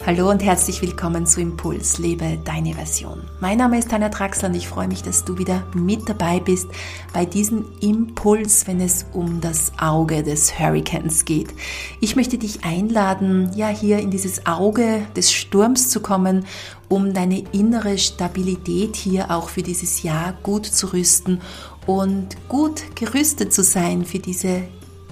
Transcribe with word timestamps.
Hallo 0.00 0.28
und 0.28 0.42
herzlich 0.42 0.82
willkommen 0.82 1.24
zu 1.24 1.40
Impuls, 1.40 1.98
lebe 1.98 2.38
deine 2.44 2.74
Version. 2.74 3.22
Mein 3.40 3.58
Name 3.58 3.78
ist 3.78 3.90
Tanja 3.90 4.08
Traxler 4.08 4.48
und 4.48 4.54
ich 4.54 4.68
freue 4.68 4.88
mich, 4.88 5.02
dass 5.02 5.24
du 5.24 5.38
wieder 5.38 5.64
mit 5.72 6.08
dabei 6.08 6.40
bist 6.40 6.66
bei 7.14 7.24
diesem 7.24 7.64
Impuls, 7.80 8.66
wenn 8.66 8.80
es 8.80 9.06
um 9.12 9.40
das 9.40 9.72
Auge 9.78 10.22
des 10.22 10.58
Hurricanes 10.58 11.24
geht. 11.24 11.54
Ich 12.00 12.16
möchte 12.16 12.36
dich 12.36 12.64
einladen, 12.64 13.52
ja 13.54 13.68
hier 13.68 14.00
in 14.00 14.10
dieses 14.10 14.44
Auge 14.46 15.06
des 15.16 15.32
Sturms 15.32 15.88
zu 15.88 16.00
kommen, 16.00 16.44
um 16.88 17.14
deine 17.14 17.44
innere 17.52 17.96
Stabilität 17.96 18.96
hier 18.96 19.30
auch 19.30 19.48
für 19.48 19.62
dieses 19.62 20.02
Jahr 20.02 20.34
gut 20.42 20.66
zu 20.66 20.92
rüsten 20.92 21.40
und 21.86 22.36
gut 22.48 22.96
gerüstet 22.96 23.54
zu 23.54 23.62
sein 23.62 24.04
für 24.04 24.18
diese 24.18 24.64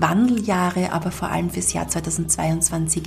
Wandeljahre, 0.02 0.92
aber 0.92 1.10
vor 1.10 1.30
allem 1.30 1.48
fürs 1.48 1.72
Jahr 1.72 1.88
2022, 1.88 3.04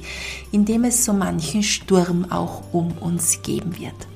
in 0.52 0.66
dem 0.66 0.84
es 0.86 1.06
so 1.06 1.14
manchen 1.14 1.62
Sturm 1.62 2.32
auch 2.32 2.64
um 2.74 2.94
uns 2.94 3.44
geben 3.44 3.78
wird. 3.78 4.08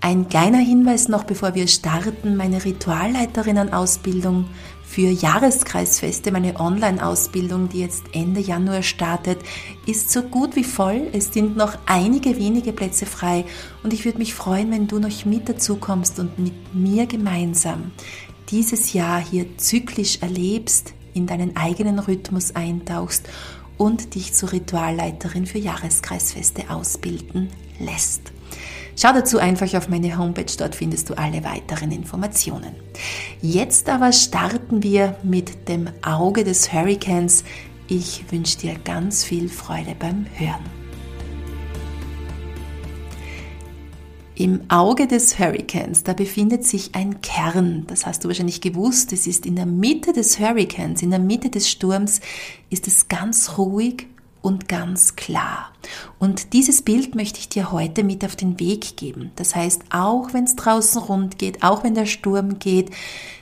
Ein 0.00 0.28
kleiner 0.28 0.58
Hinweis 0.58 1.08
noch, 1.08 1.24
bevor 1.24 1.54
wir 1.54 1.66
starten, 1.68 2.36
meine 2.36 2.64
Ritualleiterinnen-Ausbildung 2.64 4.46
für 4.84 5.10
Jahreskreisfeste, 5.10 6.30
meine 6.30 6.60
Online-Ausbildung, 6.60 7.68
die 7.68 7.80
jetzt 7.80 8.04
Ende 8.12 8.40
Januar 8.40 8.82
startet, 8.82 9.38
ist 9.84 10.12
so 10.12 10.22
gut 10.22 10.54
wie 10.54 10.64
voll. 10.64 11.08
Es 11.12 11.32
sind 11.32 11.56
noch 11.56 11.76
einige 11.86 12.38
wenige 12.38 12.72
Plätze 12.72 13.04
frei 13.04 13.44
und 13.82 13.92
ich 13.92 14.04
würde 14.04 14.18
mich 14.18 14.34
freuen, 14.34 14.70
wenn 14.70 14.86
du 14.86 14.98
noch 14.98 15.24
mit 15.24 15.48
dazu 15.48 15.76
kommst 15.76 16.20
und 16.20 16.38
mit 16.38 16.74
mir 16.74 17.06
gemeinsam 17.06 17.90
dieses 18.50 18.92
Jahr 18.92 19.20
hier 19.20 19.58
zyklisch 19.58 20.18
erlebst, 20.20 20.94
in 21.16 21.26
deinen 21.26 21.56
eigenen 21.56 21.98
Rhythmus 21.98 22.54
eintauchst 22.54 23.28
und 23.78 24.14
dich 24.14 24.34
zur 24.34 24.52
Ritualleiterin 24.52 25.46
für 25.46 25.58
Jahreskreisfeste 25.58 26.70
ausbilden 26.70 27.48
lässt. 27.78 28.32
Schau 28.98 29.12
dazu 29.12 29.38
einfach 29.38 29.74
auf 29.74 29.88
meine 29.88 30.16
Homepage, 30.16 30.52
dort 30.56 30.74
findest 30.74 31.10
du 31.10 31.18
alle 31.18 31.44
weiteren 31.44 31.90
Informationen. 31.90 32.74
Jetzt 33.42 33.90
aber 33.90 34.12
starten 34.12 34.82
wir 34.82 35.16
mit 35.22 35.68
dem 35.68 35.90
Auge 36.00 36.44
des 36.44 36.72
Hurricanes. 36.72 37.44
Ich 37.88 38.24
wünsche 38.30 38.58
dir 38.58 38.76
ganz 38.82 39.22
viel 39.22 39.50
Freude 39.50 39.94
beim 39.98 40.24
Hören. 40.34 40.85
Im 44.38 44.70
Auge 44.70 45.06
des 45.06 45.38
Hurricanes, 45.38 46.04
da 46.04 46.12
befindet 46.12 46.62
sich 46.62 46.94
ein 46.94 47.22
Kern, 47.22 47.84
das 47.86 48.04
hast 48.04 48.22
du 48.22 48.28
wahrscheinlich 48.28 48.60
gewusst, 48.60 49.14
es 49.14 49.26
ist 49.26 49.46
in 49.46 49.56
der 49.56 49.64
Mitte 49.64 50.12
des 50.12 50.38
Hurricanes, 50.38 51.00
in 51.00 51.08
der 51.08 51.18
Mitte 51.18 51.48
des 51.48 51.70
Sturms, 51.70 52.20
ist 52.68 52.86
es 52.86 53.08
ganz 53.08 53.56
ruhig 53.56 54.08
und 54.46 54.68
ganz 54.68 55.16
klar. 55.16 55.72
Und 56.20 56.52
dieses 56.52 56.82
Bild 56.82 57.16
möchte 57.16 57.40
ich 57.40 57.48
dir 57.48 57.72
heute 57.72 58.04
mit 58.04 58.24
auf 58.24 58.36
den 58.36 58.60
Weg 58.60 58.96
geben. 58.96 59.32
Das 59.34 59.56
heißt, 59.56 59.82
auch 59.90 60.32
wenn 60.34 60.44
es 60.44 60.54
draußen 60.54 61.02
rund 61.02 61.36
geht, 61.36 61.64
auch 61.64 61.82
wenn 61.82 61.96
der 61.96 62.06
Sturm 62.06 62.60
geht, 62.60 62.90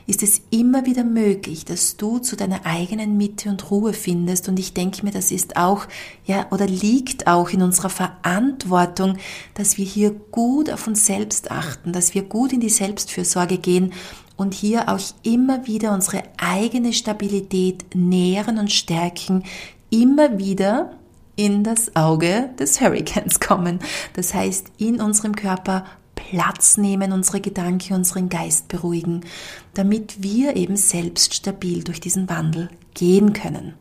ist 0.06 0.22
es 0.22 0.40
immer 0.48 0.86
wieder 0.86 1.04
möglich, 1.04 1.66
dass 1.66 1.98
du 1.98 2.20
zu 2.20 2.36
deiner 2.36 2.64
eigenen 2.64 3.18
Mitte 3.18 3.50
und 3.50 3.70
Ruhe 3.70 3.92
findest. 3.92 4.48
Und 4.48 4.58
ich 4.58 4.72
denke 4.72 5.04
mir, 5.04 5.10
das 5.12 5.30
ist 5.30 5.58
auch, 5.58 5.86
ja, 6.24 6.46
oder 6.50 6.66
liegt 6.66 7.26
auch 7.26 7.50
in 7.50 7.60
unserer 7.60 7.90
Verantwortung, 7.90 9.18
dass 9.52 9.76
wir 9.76 9.84
hier 9.84 10.10
gut 10.10 10.70
auf 10.70 10.86
uns 10.86 11.04
selbst 11.04 11.50
achten, 11.50 11.92
dass 11.92 12.14
wir 12.14 12.22
gut 12.22 12.54
in 12.54 12.60
die 12.60 12.70
Selbstfürsorge 12.70 13.58
gehen 13.58 13.92
und 14.36 14.54
hier 14.54 14.88
auch 14.88 15.00
immer 15.22 15.66
wieder 15.66 15.92
unsere 15.92 16.22
eigene 16.38 16.94
Stabilität 16.94 17.94
nähren 17.94 18.58
und 18.58 18.72
stärken, 18.72 19.44
immer 19.94 20.38
wieder 20.38 20.90
in 21.36 21.62
das 21.64 21.94
Auge 21.96 22.50
des 22.58 22.80
Hurricanes 22.80 23.40
kommen. 23.40 23.78
Das 24.14 24.34
heißt, 24.34 24.68
in 24.78 25.00
unserem 25.00 25.34
Körper 25.36 25.84
Platz 26.14 26.76
nehmen, 26.76 27.12
unsere 27.12 27.40
Gedanken, 27.40 27.94
unseren 27.94 28.28
Geist 28.28 28.68
beruhigen, 28.68 29.22
damit 29.74 30.22
wir 30.22 30.56
eben 30.56 30.76
selbst 30.76 31.34
stabil 31.34 31.84
durch 31.84 32.00
diesen 32.00 32.28
Wandel 32.28 32.70
gehen 32.94 33.32
können. 33.32 33.74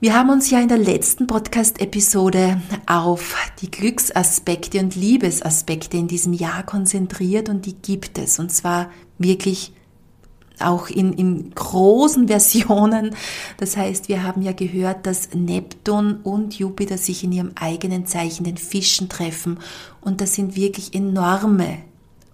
Wir 0.00 0.14
haben 0.14 0.28
uns 0.28 0.50
ja 0.50 0.60
in 0.60 0.68
der 0.68 0.78
letzten 0.78 1.26
Podcast-Episode 1.26 2.60
auf 2.86 3.36
die 3.62 3.70
Glücksaspekte 3.70 4.80
und 4.80 4.96
Liebesaspekte 4.96 5.96
in 5.96 6.08
diesem 6.08 6.34
Jahr 6.34 6.62
konzentriert 6.62 7.48
und 7.48 7.64
die 7.64 7.74
gibt 7.74 8.18
es 8.18 8.38
und 8.38 8.52
zwar 8.52 8.90
wirklich 9.18 9.72
auch 10.60 10.88
in, 10.88 11.12
in 11.12 11.50
großen 11.54 12.28
Versionen. 12.28 13.14
Das 13.58 13.76
heißt, 13.76 14.08
wir 14.08 14.22
haben 14.22 14.42
ja 14.42 14.52
gehört, 14.52 15.06
dass 15.06 15.34
Neptun 15.34 16.20
und 16.22 16.58
Jupiter 16.58 16.98
sich 16.98 17.24
in 17.24 17.32
ihrem 17.32 17.52
eigenen 17.54 18.06
Zeichen, 18.06 18.44
den 18.44 18.56
Fischen, 18.56 19.08
treffen. 19.08 19.58
Und 20.00 20.20
das 20.20 20.34
sind 20.34 20.56
wirklich 20.56 20.94
enorme, 20.94 21.78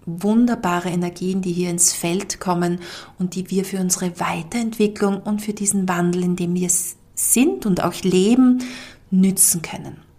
wunderbare 0.05 0.89
Energien, 0.89 1.41
die 1.41 1.51
hier 1.51 1.69
ins 1.69 1.93
Feld 1.93 2.39
kommen 2.39 2.79
und 3.19 3.35
die 3.35 3.49
wir 3.49 3.65
für 3.65 3.79
unsere 3.79 4.19
Weiterentwicklung 4.19 5.21
und 5.21 5.41
für 5.41 5.53
diesen 5.53 5.87
Wandel, 5.87 6.23
in 6.23 6.35
dem 6.35 6.55
wir 6.55 6.69
sind 7.13 7.65
und 7.65 7.83
auch 7.83 7.93
leben, 8.01 8.63
nützen 9.11 9.61
können. 9.61 10.10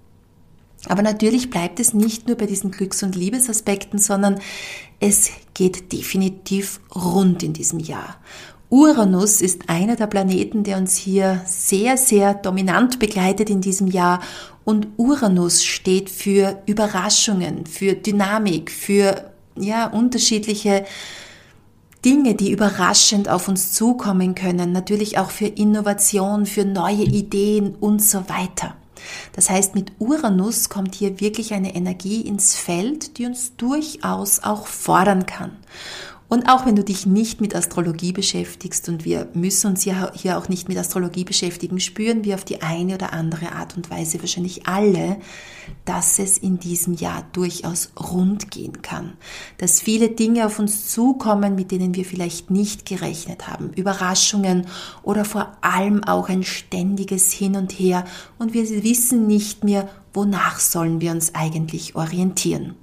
Aber 0.88 1.03
natürlich 1.03 1.50
bleibt 1.50 1.78
es 1.81 1.94
nicht 1.94 2.26
nur 2.26 2.37
bei 2.37 2.47
diesen 2.47 2.70
Glücks- 2.70 3.03
und 3.03 3.15
Liebesaspekten, 3.15 3.98
sondern 3.98 4.41
es 5.00 5.31
geht 5.54 5.93
definitiv 5.93 6.81
rund 6.94 7.43
in 7.43 7.53
diesem 7.53 7.78
Jahr. 7.78 8.16
Uranus 8.69 9.42
ist 9.42 9.69
einer 9.69 9.97
der 9.97 10.06
Planeten, 10.06 10.65
der 10.65 10.78
uns 10.78 10.97
hier 10.97 11.42
sehr, 11.44 11.98
sehr 11.98 12.32
dominant 12.32 12.98
begleitet 12.98 13.50
in 13.50 13.60
diesem 13.60 13.87
Jahr. 13.87 14.21
Und 14.65 14.88
Uranus 14.97 15.62
steht 15.62 16.09
für 16.09 16.62
Überraschungen, 16.65 17.66
für 17.66 17.92
Dynamik, 17.94 18.71
für 18.71 19.31
ja, 19.56 19.87
unterschiedliche 19.88 20.87
Dinge, 22.03 22.34
die 22.34 22.50
überraschend 22.50 23.28
auf 23.28 23.47
uns 23.47 23.72
zukommen 23.72 24.34
können. 24.34 24.72
Natürlich 24.72 25.19
auch 25.19 25.31
für 25.31 25.47
Innovation, 25.47 26.47
für 26.47 26.65
neue 26.65 27.04
Ideen 27.04 27.75
und 27.75 28.03
so 28.03 28.28
weiter. 28.28 28.75
Das 29.32 29.50
heißt, 29.50 29.74
mit 29.74 29.92
Uranus 29.98 30.68
kommt 30.68 30.94
hier 30.94 31.20
wirklich 31.20 31.54
eine 31.54 31.74
Energie 31.74 32.20
ins 32.22 32.54
Feld, 32.54 33.18
die 33.18 33.26
uns 33.26 33.56
durchaus 33.56 34.40
auch 34.42 34.66
fordern 34.66 35.26
kann. 35.26 35.56
Und 36.32 36.48
auch 36.48 36.65
wenn 36.65 36.76
du 36.76 36.82
dich 36.82 37.04
nicht 37.04 37.43
mit 37.43 37.54
Astrologie 37.54 38.12
beschäftigst, 38.12 38.88
und 38.88 39.04
wir 39.04 39.28
müssen 39.34 39.66
uns 39.66 39.82
hier 39.82 40.38
auch 40.38 40.48
nicht 40.48 40.66
mit 40.66 40.78
Astrologie 40.78 41.25
beschäftigen, 41.25 41.78
spüren 41.78 42.25
wir 42.25 42.37
auf 42.37 42.44
die 42.47 42.62
eine 42.62 42.94
oder 42.94 43.12
andere 43.12 43.53
Art 43.53 43.76
und 43.76 43.91
Weise 43.91 44.19
wahrscheinlich 44.22 44.66
alle, 44.66 45.19
dass 45.84 46.19
es 46.19 46.38
in 46.38 46.59
diesem 46.59 46.94
Jahr 46.94 47.26
durchaus 47.34 47.92
rund 48.00 48.50
gehen 48.50 48.81
kann. 48.81 49.12
Dass 49.59 49.82
viele 49.82 50.09
Dinge 50.09 50.47
auf 50.47 50.59
uns 50.59 50.88
zukommen, 50.88 51.54
mit 51.54 51.71
denen 51.71 51.94
wir 51.97 52.06
vielleicht 52.06 52.50
nicht 52.50 52.87
gerechnet 52.87 53.47
haben. 53.47 53.71
Überraschungen 53.75 54.66
oder 55.03 55.26
vor 55.26 55.59
allem 55.60 56.03
auch 56.03 56.31
ein 56.31 56.44
ständiges 56.44 57.31
Hin 57.31 57.56
und 57.56 57.72
Her 57.72 58.06
und 58.38 58.54
wir 58.54 58.66
wissen 58.82 59.26
nicht 59.26 59.65
mehr, 59.65 59.87
wonach 60.15 60.60
sollen 60.60 61.03
wir 61.03 61.10
uns 61.10 61.34
eigentlich 61.34 61.94
orientieren. 61.94 62.76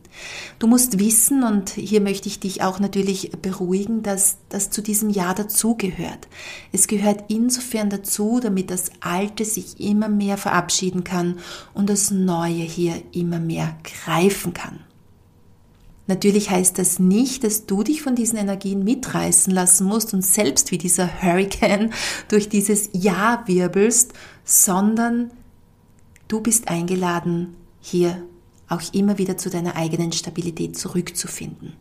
Du 0.59 0.68
musst 0.68 1.00
wissen, 1.00 1.44
und 1.44 1.69
hier 1.72 2.02
möchte 2.02 2.28
ich 2.28 2.40
dich 2.40 2.62
auch 2.62 2.80
natürlich 2.80 3.31
beruhigen, 3.41 4.03
dass 4.03 4.38
das 4.50 4.69
zu 4.69 4.81
diesem 4.81 5.09
Jahr 5.09 5.35
dazugehört. 5.35 6.28
Es 6.72 6.88
gehört 6.88 7.25
insofern 7.30 7.90
dazu, 7.90 8.40
damit 8.41 8.69
das 8.72 8.91
Alte 9.00 9.46
sich 9.46 9.79
immer 9.79 10.09
mehr 10.09 10.38
verabschieden 10.38 11.03
kann 11.03 11.40
und 11.74 11.90
das 11.90 12.12
Neue 12.12 12.63
hier 12.63 13.02
immer 13.12 13.40
mehr 13.40 13.78
greifen 13.84 14.53
kann. 14.53 14.79
Natürlich 16.09 16.50
heißt 16.50 16.79
das 16.79 16.97
nicht, 16.97 17.44
dass 17.44 17.68
du 17.68 17.84
dich 17.84 18.02
von 18.02 18.16
diesen 18.16 18.40
Energien 18.40 18.84
mitreißen 18.84 19.53
lassen 19.53 19.85
musst 19.85 20.12
und 20.16 20.25
selbst 20.25 20.72
wie 20.72 20.79
dieser 20.79 21.22
Hurricane 21.22 21.91
durch 22.29 22.50
dieses 22.50 22.90
Jahr 22.94 23.47
wirbelst, 23.47 24.13
sondern 24.44 25.29
du 26.28 26.41
bist 26.41 26.68
eingeladen, 26.68 27.56
hier 27.79 28.24
auch 28.69 28.81
immer 28.94 29.17
wieder 29.17 29.38
zu 29.38 29.49
deiner 29.49 29.76
eigenen 29.76 30.11
Stabilität 30.11 30.78
zurückzufinden. 30.78 31.73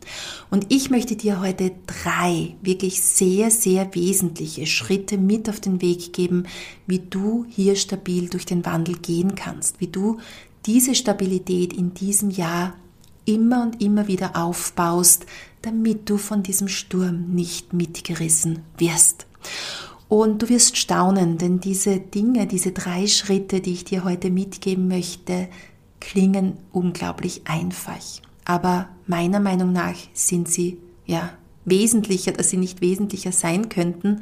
Und 0.49 0.65
ich 0.69 0.89
möchte 0.89 1.15
dir 1.15 1.39
heute 1.39 1.71
drei 1.85 2.55
wirklich 2.61 3.01
sehr, 3.01 3.51
sehr 3.51 3.93
wesentliche 3.95 4.65
Schritte 4.65 5.17
mit 5.17 5.49
auf 5.49 5.59
den 5.59 5.81
Weg 5.81 6.13
geben, 6.13 6.45
wie 6.87 6.99
du 6.99 7.45
hier 7.49 7.75
stabil 7.75 8.29
durch 8.29 8.45
den 8.45 8.65
Wandel 8.65 8.97
gehen 8.97 9.35
kannst, 9.35 9.79
wie 9.79 9.87
du 9.87 10.19
diese 10.65 10.95
Stabilität 10.95 11.73
in 11.73 11.93
diesem 11.93 12.29
Jahr 12.29 12.73
immer 13.25 13.61
und 13.61 13.81
immer 13.81 14.07
wieder 14.07 14.35
aufbaust, 14.35 15.25
damit 15.61 16.09
du 16.09 16.17
von 16.17 16.43
diesem 16.43 16.67
Sturm 16.67 17.33
nicht 17.33 17.73
mitgerissen 17.73 18.63
wirst. 18.77 19.27
Und 20.07 20.41
du 20.41 20.49
wirst 20.49 20.75
staunen, 20.75 21.37
denn 21.37 21.59
diese 21.59 21.99
Dinge, 21.99 22.47
diese 22.47 22.71
drei 22.71 23.05
Schritte, 23.05 23.61
die 23.61 23.73
ich 23.73 23.85
dir 23.85 24.03
heute 24.03 24.31
mitgeben 24.31 24.87
möchte, 24.87 25.47
klingen 25.99 26.57
unglaublich 26.71 27.41
einfach. 27.45 27.99
Aber 28.45 28.89
meiner 29.07 29.39
Meinung 29.39 29.73
nach 29.73 29.95
sind 30.13 30.49
sie 30.49 30.77
ja 31.05 31.31
wesentlicher, 31.65 32.31
dass 32.31 32.49
sie 32.49 32.57
nicht 32.57 32.81
wesentlicher 32.81 33.31
sein 33.31 33.69
könnten. 33.69 34.21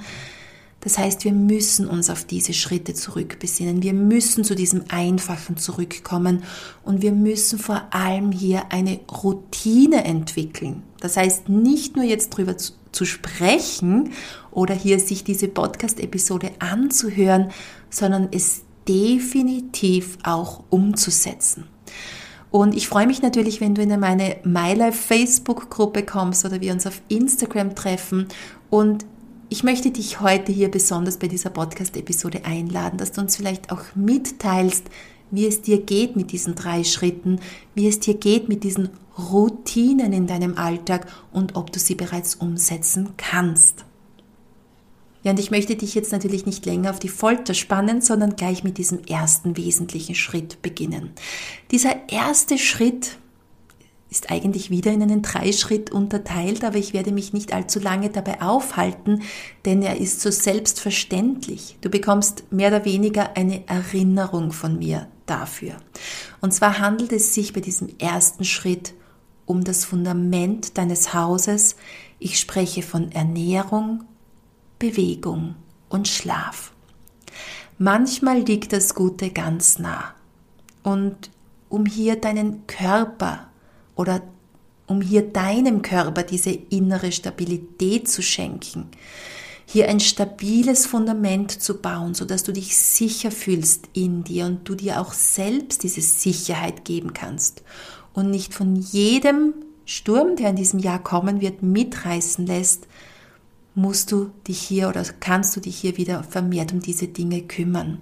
Das 0.81 0.97
heißt, 0.97 1.25
wir 1.25 1.33
müssen 1.33 1.87
uns 1.87 2.09
auf 2.09 2.23
diese 2.23 2.53
Schritte 2.53 2.93
zurückbesinnen. 2.93 3.81
Wir 3.81 3.93
müssen 3.93 4.43
zu 4.43 4.55
diesem 4.55 4.83
Einfachen 4.89 5.57
zurückkommen 5.57 6.43
und 6.83 7.01
wir 7.01 7.11
müssen 7.11 7.57
vor 7.57 7.87
allem 7.91 8.31
hier 8.31 8.71
eine 8.71 8.99
Routine 9.09 10.05
entwickeln. 10.05 10.83
Das 10.99 11.17
heißt, 11.17 11.49
nicht 11.49 11.95
nur 11.95 12.05
jetzt 12.05 12.29
drüber 12.29 12.57
zu, 12.57 12.73
zu 12.91 13.05
sprechen 13.05 14.11
oder 14.51 14.73
hier 14.73 14.99
sich 14.99 15.23
diese 15.23 15.47
Podcast-Episode 15.47 16.51
anzuhören, 16.59 17.51
sondern 17.89 18.29
es 18.31 18.61
definitiv 18.87 20.17
auch 20.23 20.63
umzusetzen. 20.69 21.65
Und 22.49 22.75
ich 22.75 22.87
freue 22.87 23.07
mich 23.07 23.21
natürlich, 23.21 23.59
wenn 23.61 23.75
du 23.75 23.81
in 23.81 23.99
meine 23.99 24.37
MyLife 24.43 24.93
Facebook-Gruppe 24.93 26.03
kommst 26.03 26.45
oder 26.45 26.61
wir 26.61 26.73
uns 26.73 26.87
auf 26.87 27.01
Instagram 27.09 27.75
treffen. 27.75 28.27
Und 28.69 29.05
ich 29.49 29.63
möchte 29.63 29.91
dich 29.91 30.21
heute 30.21 30.51
hier 30.51 30.71
besonders 30.71 31.17
bei 31.17 31.27
dieser 31.27 31.49
Podcast-Episode 31.49 32.45
einladen, 32.45 32.97
dass 32.97 33.11
du 33.11 33.21
uns 33.21 33.35
vielleicht 33.35 33.71
auch 33.71 33.81
mitteilst, 33.95 34.85
wie 35.29 35.45
es 35.45 35.61
dir 35.61 35.81
geht 35.81 36.15
mit 36.15 36.31
diesen 36.31 36.55
drei 36.55 36.83
Schritten, 36.83 37.39
wie 37.75 37.87
es 37.87 37.99
dir 37.99 38.13
geht 38.13 38.47
mit 38.47 38.63
diesen 38.63 38.89
Routinen 39.17 40.13
in 40.13 40.27
deinem 40.27 40.57
Alltag 40.57 41.07
und 41.31 41.55
ob 41.55 41.71
du 41.71 41.79
sie 41.79 41.95
bereits 41.95 42.35
umsetzen 42.35 43.09
kannst. 43.17 43.86
Ja, 45.23 45.31
und 45.31 45.39
ich 45.39 45.51
möchte 45.51 45.75
dich 45.75 45.95
jetzt 45.95 46.11
natürlich 46.11 46.45
nicht 46.45 46.65
länger 46.65 46.91
auf 46.91 46.99
die 46.99 47.09
Folter 47.09 47.53
spannen, 47.53 48.01
sondern 48.01 48.35
gleich 48.35 48.63
mit 48.63 48.77
diesem 48.77 49.03
ersten 49.03 49.57
wesentlichen 49.57 50.15
Schritt 50.15 50.61
beginnen. 50.61 51.11
Dieser 51.71 52.09
erste 52.09 52.57
Schritt 52.57 53.17
ist 54.09 54.31
eigentlich 54.31 54.69
wieder 54.69 54.91
in 54.91 55.01
einen 55.01 55.21
Dreischritt 55.21 55.91
unterteilt, 55.91 56.63
aber 56.63 56.77
ich 56.77 56.93
werde 56.93 57.11
mich 57.11 57.33
nicht 57.33 57.53
allzu 57.53 57.79
lange 57.79 58.09
dabei 58.09 58.41
aufhalten, 58.41 59.23
denn 59.65 59.81
er 59.81 59.97
ist 59.97 60.21
so 60.21 60.31
selbstverständlich. 60.31 61.77
Du 61.81 61.89
bekommst 61.89 62.51
mehr 62.51 62.69
oder 62.69 62.85
weniger 62.85 63.35
eine 63.35 63.67
Erinnerung 63.67 64.51
von 64.53 64.79
mir 64.79 65.07
dafür. 65.25 65.75
Und 66.39 66.53
zwar 66.53 66.79
handelt 66.79 67.11
es 67.11 67.33
sich 67.33 67.51
bei 67.51 67.59
diesem 67.59 67.89
ersten 67.99 68.45
Schritt 68.45 68.93
um 69.45 69.63
das 69.63 69.83
Fundament 69.83 70.77
deines 70.77 71.13
Hauses. 71.13 71.75
Ich 72.19 72.39
spreche 72.39 72.83
von 72.83 73.11
Ernährung, 73.11 74.03
Bewegung 74.79 75.55
und 75.89 76.07
Schlaf. 76.07 76.73
Manchmal 77.77 78.39
liegt 78.41 78.73
das 78.73 78.95
Gute 78.95 79.29
ganz 79.29 79.79
nah. 79.79 80.13
Und 80.83 81.29
um 81.69 81.85
hier 81.85 82.15
deinen 82.15 82.65
Körper 82.67 83.47
oder 83.95 84.21
um 84.87 85.01
hier 85.01 85.21
deinem 85.21 85.81
Körper 85.81 86.23
diese 86.23 86.51
innere 86.51 87.11
Stabilität 87.11 88.09
zu 88.09 88.21
schenken, 88.21 88.89
hier 89.65 89.89
ein 89.89 89.99
stabiles 89.99 90.85
Fundament 90.85 91.51
zu 91.51 91.81
bauen, 91.81 92.13
so 92.13 92.23
dass 92.23 92.43
du 92.43 92.53
dich 92.53 92.77
sicher 92.77 93.31
fühlst 93.31 93.89
in 93.91 94.23
dir 94.23 94.45
und 94.45 94.67
du 94.67 94.75
dir 94.75 95.01
auch 95.01 95.11
selbst 95.11 95.83
diese 95.83 96.01
Sicherheit 96.01 96.85
geben 96.85 97.13
kannst 97.13 97.63
und 98.13 98.29
nicht 98.29 98.53
von 98.53 98.77
jedem 98.77 99.53
Sturm, 99.85 100.37
der 100.37 100.51
in 100.51 100.55
diesem 100.55 100.79
Jahr 100.79 101.03
kommen 101.03 101.41
wird, 101.41 101.63
mitreißen 101.63 102.45
lässt, 102.45 102.87
musst 103.77 104.11
du 104.11 104.31
dich 104.47 104.59
hier 104.59 104.89
oder 104.89 105.03
kannst 105.19 105.55
du 105.55 105.59
dich 105.59 105.77
hier 105.77 105.97
wieder 105.97 106.23
vermehrt 106.23 106.73
um 106.73 106.79
diese 106.79 107.07
Dinge 107.07 107.43
kümmern. 107.43 107.99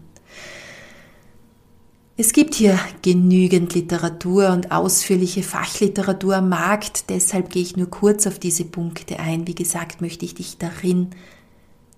Es 2.17 2.31
gibt 2.31 2.55
hier 2.55 2.79
genügend 3.01 3.73
Literatur 3.73 4.51
und 4.51 4.71
ausführliche 4.71 5.43
Fachliteratur 5.43 6.37
am 6.37 6.47
Markt, 6.47 7.09
deshalb 7.09 7.49
gehe 7.49 7.61
ich 7.61 7.75
nur 7.75 7.89
kurz 7.89 8.25
auf 8.25 8.39
diese 8.39 8.63
Punkte 8.63 9.19
ein. 9.19 9.47
Wie 9.47 9.55
gesagt, 9.55 9.99
möchte 9.99 10.23
ich 10.23 10.33
dich 10.33 10.57
darin 10.57 11.09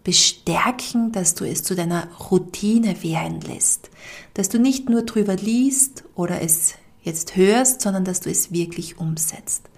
bestärken, 0.04 1.12
dass 1.12 1.36
du 1.36 1.46
es 1.46 1.64
zu 1.64 1.76
deiner 1.76 2.08
Routine 2.32 3.04
werden 3.04 3.42
lässt, 3.42 3.92
dass 4.34 4.50
du 4.50 4.58
nicht 4.58 4.90
nur 4.90 5.04
drüber 5.04 5.36
liest 5.36 6.04
oder 6.16 6.42
es 6.42 6.74
jetzt 7.04 7.36
hörst, 7.36 7.82
sondern 7.82 8.06
dass 8.06 8.22
du 8.22 8.32
es 8.32 8.52
wirklich 8.52 8.98
umsetzt. 8.98 9.70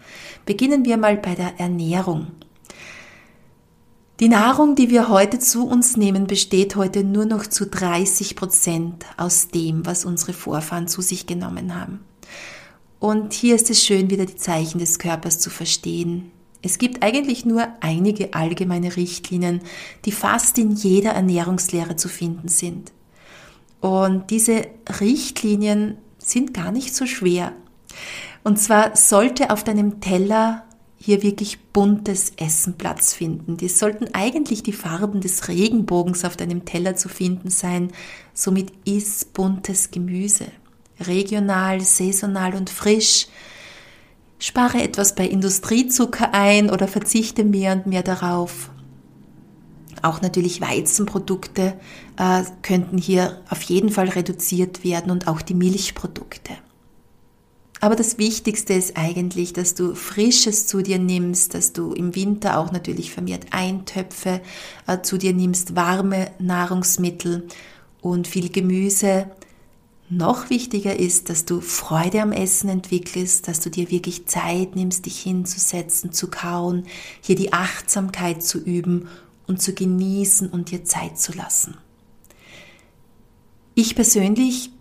Beginnen 0.45 0.85
wir 0.85 0.95
mal 0.95 1.17
bei 1.17 1.35
der 1.35 1.59
Ernährung. 1.59 2.27
Die 4.19 4.27
Nahrung, 4.27 4.75
die 4.75 4.89
wir 4.89 5.07
heute 5.07 5.39
zu 5.39 5.65
uns 5.65 5.95
nehmen, 5.95 6.27
besteht 6.27 6.75
heute 6.75 7.05
nur 7.05 7.25
noch 7.25 7.47
zu 7.47 7.65
30 7.65 8.35
Prozent 8.35 9.05
aus 9.15 9.47
dem, 9.47 9.85
was 9.85 10.03
unsere 10.03 10.33
Vorfahren 10.33 10.89
zu 10.89 11.01
sich 11.01 11.25
genommen 11.25 11.73
haben. 11.79 12.01
Und 12.99 13.31
hier 13.31 13.55
ist 13.55 13.69
es 13.69 13.81
schön, 13.81 14.09
wieder 14.09 14.25
die 14.25 14.35
Zeichen 14.35 14.79
des 14.79 14.99
Körpers 14.99 15.39
zu 15.39 15.49
verstehen. 15.49 16.31
Es 16.61 16.79
gibt 16.79 17.01
eigentlich 17.01 17.45
nur 17.45 17.65
einige 17.79 18.33
allgemeine 18.33 18.97
Richtlinien, 18.97 19.61
die 20.03 20.11
fast 20.11 20.57
in 20.57 20.71
jeder 20.71 21.11
Ernährungslehre 21.11 21.95
zu 21.95 22.09
finden 22.09 22.49
sind. 22.49 22.91
Und 23.79 24.31
diese 24.31 24.67
Richtlinien 24.99 25.97
sind 26.17 26.53
gar 26.53 26.73
nicht 26.73 26.93
so 26.93 27.05
schwer. 27.05 27.53
Und 28.43 28.59
zwar 28.59 28.97
sollte 28.97 29.51
auf 29.51 29.63
deinem 29.63 30.01
Teller 30.01 30.65
hier 31.01 31.23
wirklich 31.23 31.59
buntes 31.71 32.33
Essen 32.35 32.77
Platz 32.77 33.13
finden. 33.13 33.55
Die 33.55 33.69
sollten 33.69 34.13
eigentlich 34.13 34.63
die 34.63 34.73
Farben 34.73 35.21
des 35.21 35.47
Regenbogens 35.47 36.25
auf 36.25 36.35
deinem 36.35 36.65
Teller 36.65 36.95
zu 36.95 37.07
finden 37.07 37.49
sein. 37.49 37.91
Somit 38.33 38.73
iss 38.85 39.23
buntes 39.23 39.91
Gemüse. 39.91 40.47
Regional, 40.99 41.79
saisonal 41.79 42.53
und 42.53 42.69
frisch. 42.69 43.27
Spare 44.39 44.81
etwas 44.81 45.15
bei 45.15 45.25
Industriezucker 45.25 46.33
ein 46.33 46.69
oder 46.69 46.87
verzichte 46.87 47.45
mehr 47.45 47.73
und 47.73 47.87
mehr 47.87 48.03
darauf. 48.03 48.69
Auch 50.01 50.21
natürlich 50.21 50.61
Weizenprodukte 50.61 51.79
äh, 52.17 52.43
könnten 52.61 52.97
hier 52.97 53.41
auf 53.49 53.61
jeden 53.63 53.89
Fall 53.89 54.09
reduziert 54.09 54.83
werden 54.83 55.11
und 55.11 55.27
auch 55.27 55.41
die 55.41 55.55
Milchprodukte. 55.55 56.53
Aber 57.81 57.95
das 57.95 58.17
Wichtigste 58.17 58.73
ist 58.73 58.97
eigentlich, 58.97 59.53
dass 59.53 59.73
du 59.73 59.95
Frisches 59.95 60.67
zu 60.67 60.81
dir 60.81 60.99
nimmst, 60.99 61.53
dass 61.53 61.71
du 61.71 61.93
im 61.93 62.13
Winter 62.13 62.57
auch 62.57 62.71
natürlich 62.71 63.11
vermehrt 63.11 63.47
Eintöpfe 63.51 64.41
äh, 64.85 65.01
zu 65.01 65.17
dir 65.17 65.33
nimmst, 65.33 65.75
warme 65.75 66.31
Nahrungsmittel 66.39 67.47
und 68.01 68.27
viel 68.27 68.49
Gemüse. 68.49 69.31
Noch 70.09 70.49
wichtiger 70.49 70.99
ist, 70.99 71.29
dass 71.29 71.45
du 71.45 71.61
Freude 71.61 72.21
am 72.21 72.31
Essen 72.31 72.67
entwickelst, 72.67 73.47
dass 73.47 73.61
du 73.61 73.69
dir 73.69 73.91
wirklich 73.91 74.25
Zeit 74.25 74.75
nimmst, 74.75 75.05
dich 75.05 75.19
hinzusetzen, 75.19 76.11
zu 76.11 76.29
kauen, 76.29 76.85
hier 77.21 77.35
die 77.35 77.53
Achtsamkeit 77.53 78.43
zu 78.43 78.57
üben 78.57 79.07
und 79.47 79.61
zu 79.61 79.73
genießen 79.73 80.49
und 80.49 80.71
dir 80.71 80.83
Zeit 80.83 81.19
zu 81.19 81.31
lassen. 81.31 81.77
Ich 83.75 83.95
persönlich 83.95 84.71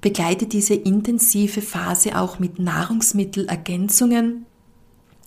begleite 0.00 0.46
diese 0.46 0.74
intensive 0.74 1.60
Phase 1.60 2.18
auch 2.18 2.38
mit 2.38 2.58
Nahrungsmittelergänzungen. 2.58 4.46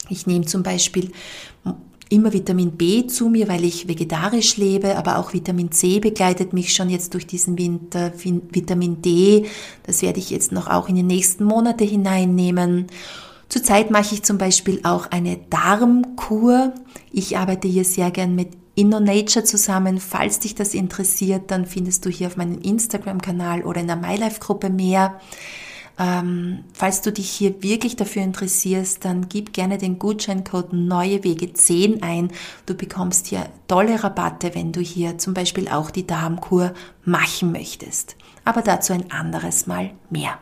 Ich 0.10 0.28
nehme 0.28 0.46
zum 0.46 0.64
Beispiel 0.64 1.12
immer 2.10 2.34
Vitamin 2.34 2.72
B 2.72 3.08
zu 3.08 3.30
mir, 3.30 3.48
weil 3.48 3.64
ich 3.64 3.88
vegetarisch 3.88 4.58
lebe, 4.58 4.98
aber 4.98 5.18
auch 5.18 5.34
Vitamin 5.34 5.72
C 5.72 6.00
begleitet 6.00 6.52
mich 6.52 6.74
schon 6.74 6.90
jetzt 6.90 7.14
durch 7.14 7.26
diesen 7.26 7.58
Winter. 7.58 8.12
Vitamin 8.16 9.02
D, 9.02 9.46
das 9.84 10.02
werde 10.02 10.20
ich 10.20 10.30
jetzt 10.30 10.52
noch 10.52 10.68
auch 10.68 10.90
in 10.90 10.96
die 10.96 11.04
nächsten 11.04 11.46
Monate 11.46 11.86
hineinnehmen. 11.86 12.88
Zurzeit 13.48 13.92
mache 13.92 14.16
ich 14.16 14.24
zum 14.24 14.38
Beispiel 14.38 14.82
auch 14.84 15.12
eine 15.12 15.38
Darmkur. 15.50 16.74
Ich 17.12 17.38
arbeite 17.38 17.68
hier 17.68 17.86
sehr 17.86 18.12
gern 18.12 18.36
mit 18.36 18.61
InnoNature 18.76 19.44
zusammen. 19.44 20.00
Falls 20.00 20.40
dich 20.40 20.56
das 20.56 20.74
interessiert, 20.74 21.52
dann 21.52 21.66
findest 21.66 22.06
du 22.06 22.10
hier 22.10 22.28
auf 22.28 22.38
meinem 22.38 22.60
Instagram-Kanal 22.60 23.64
oder 23.64 23.82
in 23.82 23.88
der 23.88 23.96
MyLife-Gruppe 23.98 24.70
mehr. 24.70 25.20
Ähm, 26.00 26.64
falls 26.74 27.02
du 27.02 27.12
dich 27.12 27.30
hier 27.30 27.62
wirklich 27.62 27.96
dafür 27.96 28.24
interessierst, 28.24 29.04
dann 29.06 29.28
gib 29.30 29.54
gerne 29.54 29.78
den 29.78 30.00
Gutscheincode 30.00 30.74
Neue 30.74 31.24
Wege 31.24 31.54
10 31.54 32.02
ein. 32.02 32.32
Du 32.66 32.74
bekommst 32.74 33.28
hier 33.28 33.48
tolle 33.68 34.04
Rabatte, 34.04 34.56
wenn 34.56 34.72
du 34.72 34.80
hier 34.80 35.18
zum 35.18 35.34
Beispiel 35.34 35.68
auch 35.68 35.92
die 35.92 36.08
Darmkur 36.08 36.74
machen 37.04 37.52
möchtest. 37.52 38.16
Aber 38.46 38.62
dazu 38.62 38.94
ein 38.94 39.12
anderes 39.12 39.68
Mal 39.68 39.92
mehr. 40.10 40.40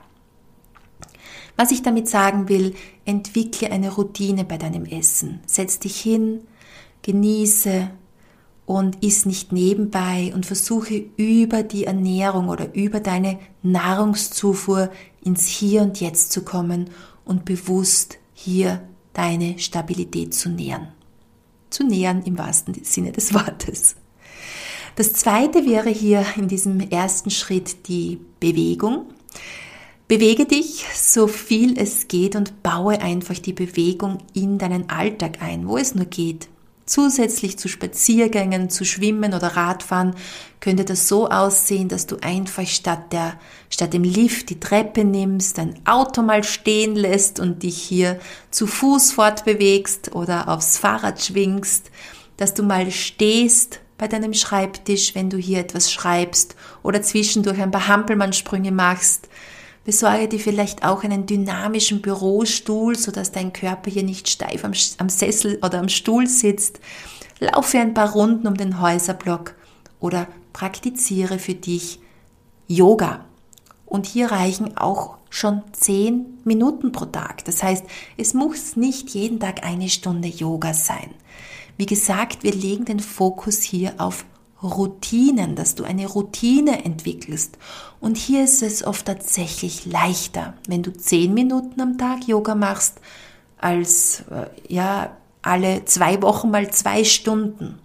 Was 1.57 1.71
ich 1.71 1.81
damit 1.81 2.07
sagen 2.07 2.47
will, 2.47 2.73
entwickle 3.03 3.69
eine 3.69 3.89
Routine 3.89 4.45
bei 4.45 4.57
deinem 4.57 4.85
Essen. 4.85 5.41
Setz 5.45 5.79
dich 5.79 5.99
hin, 5.99 6.41
genieße, 7.01 7.89
und 8.69 9.03
iss 9.03 9.25
nicht 9.25 9.51
nebenbei 9.51 10.31
und 10.35 10.45
versuche 10.45 11.03
über 11.17 11.63
die 11.63 11.85
Ernährung 11.85 12.49
oder 12.49 12.75
über 12.75 12.99
deine 12.99 13.39
Nahrungszufuhr 13.63 14.91
ins 15.23 15.47
Hier 15.47 15.81
und 15.81 15.99
Jetzt 15.99 16.31
zu 16.31 16.43
kommen 16.43 16.91
und 17.25 17.45
bewusst 17.45 18.19
hier 18.31 18.87
deine 19.13 19.57
Stabilität 19.57 20.35
zu 20.35 20.49
nähern. 20.49 20.89
Zu 21.71 21.83
nähern 21.83 22.21
im 22.21 22.37
wahrsten 22.37 22.75
Sinne 22.83 23.11
des 23.11 23.33
Wortes. 23.33 23.95
Das 24.95 25.13
zweite 25.13 25.65
wäre 25.65 25.89
hier 25.89 26.23
in 26.35 26.47
diesem 26.47 26.79
ersten 26.79 27.31
Schritt 27.31 27.87
die 27.87 28.19
Bewegung. 28.39 29.05
Bewege 30.07 30.45
dich 30.45 30.85
so 30.93 31.25
viel 31.25 31.75
es 31.75 32.07
geht 32.07 32.35
und 32.35 32.61
baue 32.61 33.01
einfach 33.01 33.39
die 33.39 33.53
Bewegung 33.53 34.19
in 34.35 34.59
deinen 34.59 34.91
Alltag 34.91 35.41
ein, 35.41 35.67
wo 35.67 35.75
es 35.77 35.95
nur 35.95 36.05
geht 36.05 36.49
Zusätzlich 36.89 37.59
zu 37.59 37.67
Spaziergängen, 37.67 38.71
zu 38.71 38.83
Schwimmen 38.83 39.35
oder 39.35 39.49
Radfahren 39.49 40.15
könnte 40.59 40.85
das 40.85 41.07
so 41.07 41.29
aussehen, 41.29 41.87
dass 41.87 42.07
du 42.07 42.17
einfach 42.19 42.65
statt 42.65 43.13
der, 43.13 43.39
statt 43.69 43.93
dem 43.93 44.03
Lift 44.03 44.49
die 44.49 44.59
Treppe 44.59 45.03
nimmst, 45.03 45.59
dein 45.59 45.75
Auto 45.85 46.23
mal 46.23 46.43
stehen 46.43 46.95
lässt 46.95 47.39
und 47.39 47.61
dich 47.61 47.77
hier 47.77 48.19
zu 48.49 48.65
Fuß 48.65 49.11
fortbewegst 49.11 50.15
oder 50.15 50.49
aufs 50.49 50.79
Fahrrad 50.79 51.23
schwingst, 51.23 51.91
dass 52.37 52.55
du 52.55 52.63
mal 52.63 52.89
stehst 52.89 53.81
bei 53.99 54.07
deinem 54.07 54.33
Schreibtisch, 54.33 55.13
wenn 55.13 55.29
du 55.29 55.37
hier 55.37 55.59
etwas 55.59 55.91
schreibst 55.91 56.55
oder 56.81 57.03
zwischendurch 57.03 57.61
ein 57.61 57.69
paar 57.69 57.87
Hampelmannsprünge 57.87 58.71
machst, 58.71 59.29
Besorge 59.85 60.27
dir 60.27 60.39
vielleicht 60.39 60.83
auch 60.83 61.03
einen 61.03 61.25
dynamischen 61.25 62.01
Bürostuhl, 62.01 62.97
sodass 62.97 63.31
dein 63.31 63.53
Körper 63.53 63.89
hier 63.89 64.03
nicht 64.03 64.29
steif 64.29 64.63
am, 64.63 64.73
am 64.97 65.09
Sessel 65.09 65.59
oder 65.63 65.79
am 65.79 65.89
Stuhl 65.89 66.27
sitzt. 66.27 66.79
Laufe 67.39 67.79
ein 67.79 67.93
paar 67.93 68.11
Runden 68.11 68.47
um 68.47 68.55
den 68.55 68.81
Häuserblock 68.81 69.55
oder 69.99 70.27
praktiziere 70.53 71.39
für 71.39 71.53
dich 71.55 71.99
Yoga. 72.67 73.25
Und 73.85 74.05
hier 74.05 74.31
reichen 74.31 74.77
auch 74.77 75.17
schon 75.29 75.63
zehn 75.71 76.39
Minuten 76.43 76.91
pro 76.91 77.05
Tag. 77.05 77.45
Das 77.45 77.63
heißt, 77.63 77.83
es 78.17 78.33
muss 78.33 78.75
nicht 78.75 79.09
jeden 79.11 79.39
Tag 79.39 79.63
eine 79.63 79.89
Stunde 79.89 80.27
Yoga 80.27 80.73
sein. 80.73 81.15
Wie 81.77 81.85
gesagt, 81.85 82.43
wir 82.43 82.53
legen 82.53 82.85
den 82.85 82.99
Fokus 82.99 83.61
hier 83.61 83.93
auf 83.97 84.25
Routinen, 84.61 85.55
dass 85.55 85.75
du 85.75 85.83
eine 85.83 86.07
Routine 86.07 86.83
entwickelst. 86.83 87.57
Und 87.99 88.17
hier 88.17 88.43
ist 88.43 88.61
es 88.61 88.83
oft 88.83 89.05
tatsächlich 89.05 89.85
leichter, 89.85 90.55
wenn 90.67 90.83
du 90.83 90.91
zehn 90.91 91.33
Minuten 91.33 91.79
am 91.81 91.97
Tag 91.97 92.27
Yoga 92.27 92.55
machst, 92.55 92.99
als 93.57 94.23
äh, 94.31 94.47
ja 94.67 95.15
alle 95.41 95.85
zwei 95.85 96.21
Wochen 96.21 96.51
mal 96.51 96.71
zwei 96.71 97.03
Stunden. 97.03 97.79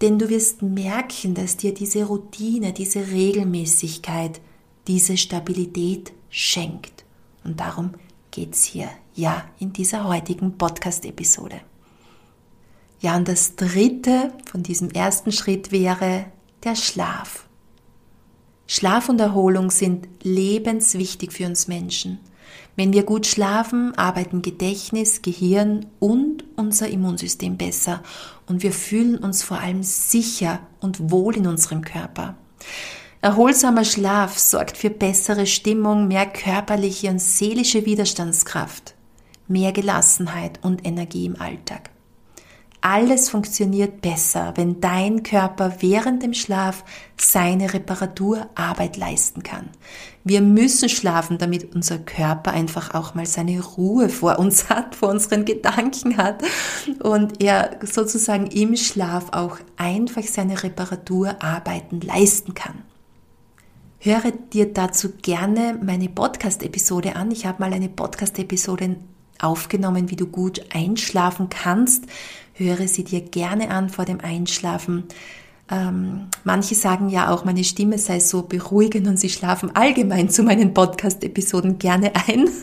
Denn 0.00 0.18
du 0.18 0.28
wirst 0.30 0.62
merken, 0.62 1.34
dass 1.34 1.56
dir 1.56 1.72
diese 1.74 2.04
Routine, 2.04 2.72
diese 2.72 3.08
Regelmäßigkeit, 3.08 4.40
diese 4.88 5.16
Stabilität 5.16 6.12
schenkt. 6.28 7.04
Und 7.44 7.60
darum 7.60 7.90
geht's 8.30 8.64
hier 8.64 8.88
ja 9.14 9.44
in 9.58 9.72
dieser 9.72 10.08
heutigen 10.08 10.56
Podcast-Episode. 10.56 11.60
Ja, 13.02 13.16
und 13.16 13.26
das 13.26 13.56
dritte 13.56 14.32
von 14.48 14.62
diesem 14.62 14.90
ersten 14.90 15.32
Schritt 15.32 15.72
wäre 15.72 16.26
der 16.62 16.76
Schlaf. 16.76 17.48
Schlaf 18.68 19.08
und 19.08 19.20
Erholung 19.20 19.72
sind 19.72 20.08
lebenswichtig 20.22 21.32
für 21.32 21.46
uns 21.46 21.66
Menschen. 21.66 22.20
Wenn 22.76 22.92
wir 22.92 23.02
gut 23.02 23.26
schlafen, 23.26 23.92
arbeiten 23.98 24.40
Gedächtnis, 24.40 25.20
Gehirn 25.20 25.86
und 25.98 26.44
unser 26.54 26.88
Immunsystem 26.88 27.56
besser 27.56 28.04
und 28.46 28.62
wir 28.62 28.72
fühlen 28.72 29.18
uns 29.18 29.42
vor 29.42 29.58
allem 29.58 29.82
sicher 29.82 30.60
und 30.80 31.10
wohl 31.10 31.36
in 31.36 31.48
unserem 31.48 31.82
Körper. 31.82 32.36
Erholsamer 33.20 33.84
Schlaf 33.84 34.38
sorgt 34.38 34.76
für 34.76 34.90
bessere 34.90 35.46
Stimmung, 35.46 36.06
mehr 36.06 36.26
körperliche 36.26 37.10
und 37.10 37.20
seelische 37.20 37.84
Widerstandskraft, 37.84 38.94
mehr 39.48 39.72
Gelassenheit 39.72 40.60
und 40.62 40.86
Energie 40.86 41.26
im 41.26 41.40
Alltag. 41.40 41.91
Alles 42.84 43.30
funktioniert 43.30 44.00
besser, 44.00 44.54
wenn 44.56 44.80
dein 44.80 45.22
Körper 45.22 45.76
während 45.78 46.24
dem 46.24 46.34
Schlaf 46.34 46.82
seine 47.16 47.72
Reparaturarbeit 47.72 48.96
leisten 48.96 49.44
kann. 49.44 49.70
Wir 50.24 50.40
müssen 50.40 50.88
schlafen, 50.88 51.38
damit 51.38 51.76
unser 51.76 51.98
Körper 51.98 52.50
einfach 52.50 52.92
auch 52.94 53.14
mal 53.14 53.24
seine 53.24 53.60
Ruhe 53.60 54.08
vor 54.08 54.40
uns 54.40 54.68
hat, 54.68 54.96
vor 54.96 55.10
unseren 55.10 55.44
Gedanken 55.44 56.16
hat 56.16 56.42
und 57.00 57.40
er 57.40 57.78
sozusagen 57.84 58.48
im 58.48 58.76
Schlaf 58.76 59.26
auch 59.30 59.58
einfach 59.76 60.24
seine 60.24 60.60
Reparaturarbeiten 60.60 62.00
leisten 62.00 62.54
kann. 62.54 62.82
Höre 64.00 64.32
dir 64.32 64.72
dazu 64.72 65.10
gerne 65.22 65.78
meine 65.80 66.08
Podcast-Episode 66.08 67.14
an. 67.14 67.30
Ich 67.30 67.46
habe 67.46 67.62
mal 67.62 67.72
eine 67.72 67.88
Podcast-Episode 67.88 68.96
aufgenommen, 69.42 70.10
wie 70.10 70.16
du 70.16 70.26
gut 70.26 70.60
einschlafen 70.74 71.48
kannst. 71.48 72.06
Höre 72.54 72.88
sie 72.88 73.04
dir 73.04 73.20
gerne 73.20 73.70
an 73.70 73.88
vor 73.88 74.04
dem 74.04 74.20
Einschlafen. 74.20 75.04
Ähm, 75.70 76.28
manche 76.44 76.74
sagen 76.74 77.08
ja 77.08 77.30
auch, 77.30 77.44
meine 77.44 77.64
Stimme 77.64 77.96
sei 77.98 78.20
so 78.20 78.42
beruhigend 78.42 79.06
und 79.06 79.18
sie 79.18 79.30
schlafen 79.30 79.74
allgemein 79.74 80.28
zu 80.28 80.42
meinen 80.42 80.74
Podcast-Episoden 80.74 81.78
gerne 81.78 82.12
ein. 82.26 82.48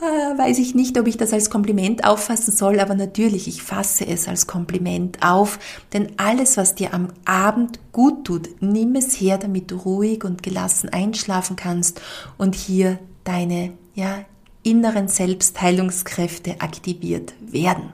Äh, 0.00 0.38
weiß 0.38 0.58
ich 0.58 0.76
nicht, 0.76 0.96
ob 0.96 1.08
ich 1.08 1.16
das 1.16 1.32
als 1.32 1.50
Kompliment 1.50 2.04
auffassen 2.04 2.52
soll, 2.52 2.78
aber 2.78 2.94
natürlich, 2.94 3.48
ich 3.48 3.64
fasse 3.64 4.06
es 4.06 4.28
als 4.28 4.46
Kompliment 4.46 5.18
auf, 5.22 5.58
denn 5.92 6.12
alles, 6.18 6.56
was 6.56 6.76
dir 6.76 6.94
am 6.94 7.08
Abend 7.24 7.80
gut 7.90 8.24
tut, 8.24 8.48
nimm 8.60 8.94
es 8.94 9.20
her, 9.20 9.38
damit 9.38 9.72
du 9.72 9.76
ruhig 9.76 10.24
und 10.24 10.44
gelassen 10.44 10.88
einschlafen 10.90 11.56
kannst 11.56 12.00
und 12.38 12.54
hier 12.54 13.00
deine 13.24 13.72
ja, 13.94 14.20
inneren 14.62 15.08
Selbstheilungskräfte 15.08 16.60
aktiviert 16.60 17.34
werden. 17.40 17.92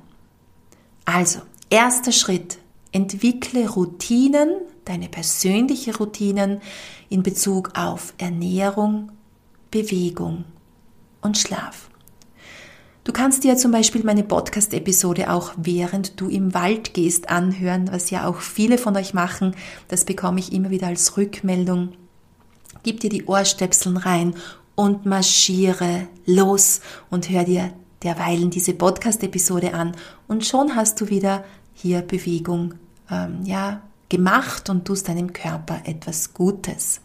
Also, 1.04 1.40
erster 1.70 2.12
Schritt, 2.12 2.58
entwickle 2.92 3.68
Routinen, 3.68 4.50
deine 4.84 5.08
persönliche 5.08 5.96
Routinen 5.96 6.60
in 7.08 7.22
Bezug 7.22 7.72
auf 7.74 8.14
Ernährung, 8.18 9.12
Bewegung 9.70 10.44
und 11.20 11.36
Schlaf. 11.36 11.90
Du 13.04 13.12
kannst 13.12 13.44
dir 13.44 13.56
zum 13.56 13.70
Beispiel 13.70 14.02
meine 14.02 14.22
Podcast-Episode 14.22 15.30
auch 15.30 15.52
während 15.58 16.20
du 16.20 16.28
im 16.28 16.54
Wald 16.54 16.94
gehst 16.94 17.28
anhören, 17.28 17.92
was 17.92 18.08
ja 18.10 18.26
auch 18.26 18.38
viele 18.38 18.78
von 18.78 18.96
euch 18.96 19.12
machen. 19.12 19.54
Das 19.88 20.06
bekomme 20.06 20.40
ich 20.40 20.52
immer 20.52 20.70
wieder 20.70 20.86
als 20.86 21.18
Rückmeldung. 21.18 21.92
Gib 22.82 23.00
dir 23.00 23.10
die 23.10 23.26
Ohrstöpseln 23.26 23.98
rein 23.98 24.34
und 24.74 25.04
marschiere 25.04 26.08
los 26.24 26.80
und 27.10 27.28
hör 27.28 27.44
dir 27.44 27.74
derweilen 28.04 28.50
diese 28.50 28.74
Podcast-Episode 28.74 29.74
an 29.74 29.96
und 30.28 30.46
schon 30.46 30.76
hast 30.76 31.00
du 31.00 31.08
wieder 31.08 31.44
hier 31.72 32.02
Bewegung 32.02 32.74
ähm, 33.10 33.40
ja, 33.44 33.82
gemacht 34.08 34.70
und 34.70 34.84
tust 34.84 35.08
deinem 35.08 35.32
Körper 35.32 35.80
etwas 35.84 36.34
Gutes. 36.34 37.00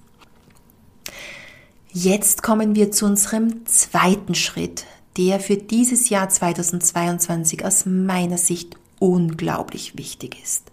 Jetzt 1.92 2.44
kommen 2.44 2.76
wir 2.76 2.92
zu 2.92 3.06
unserem 3.06 3.66
zweiten 3.66 4.36
Schritt, 4.36 4.86
der 5.18 5.40
für 5.40 5.58
dieses 5.58 6.10
Jahr 6.10 6.30
2022 6.30 7.66
aus 7.66 7.86
meiner 7.86 8.38
Sicht 8.38 8.76
unglaublich 9.00 9.98
wichtig 9.98 10.38
ist. 10.44 10.72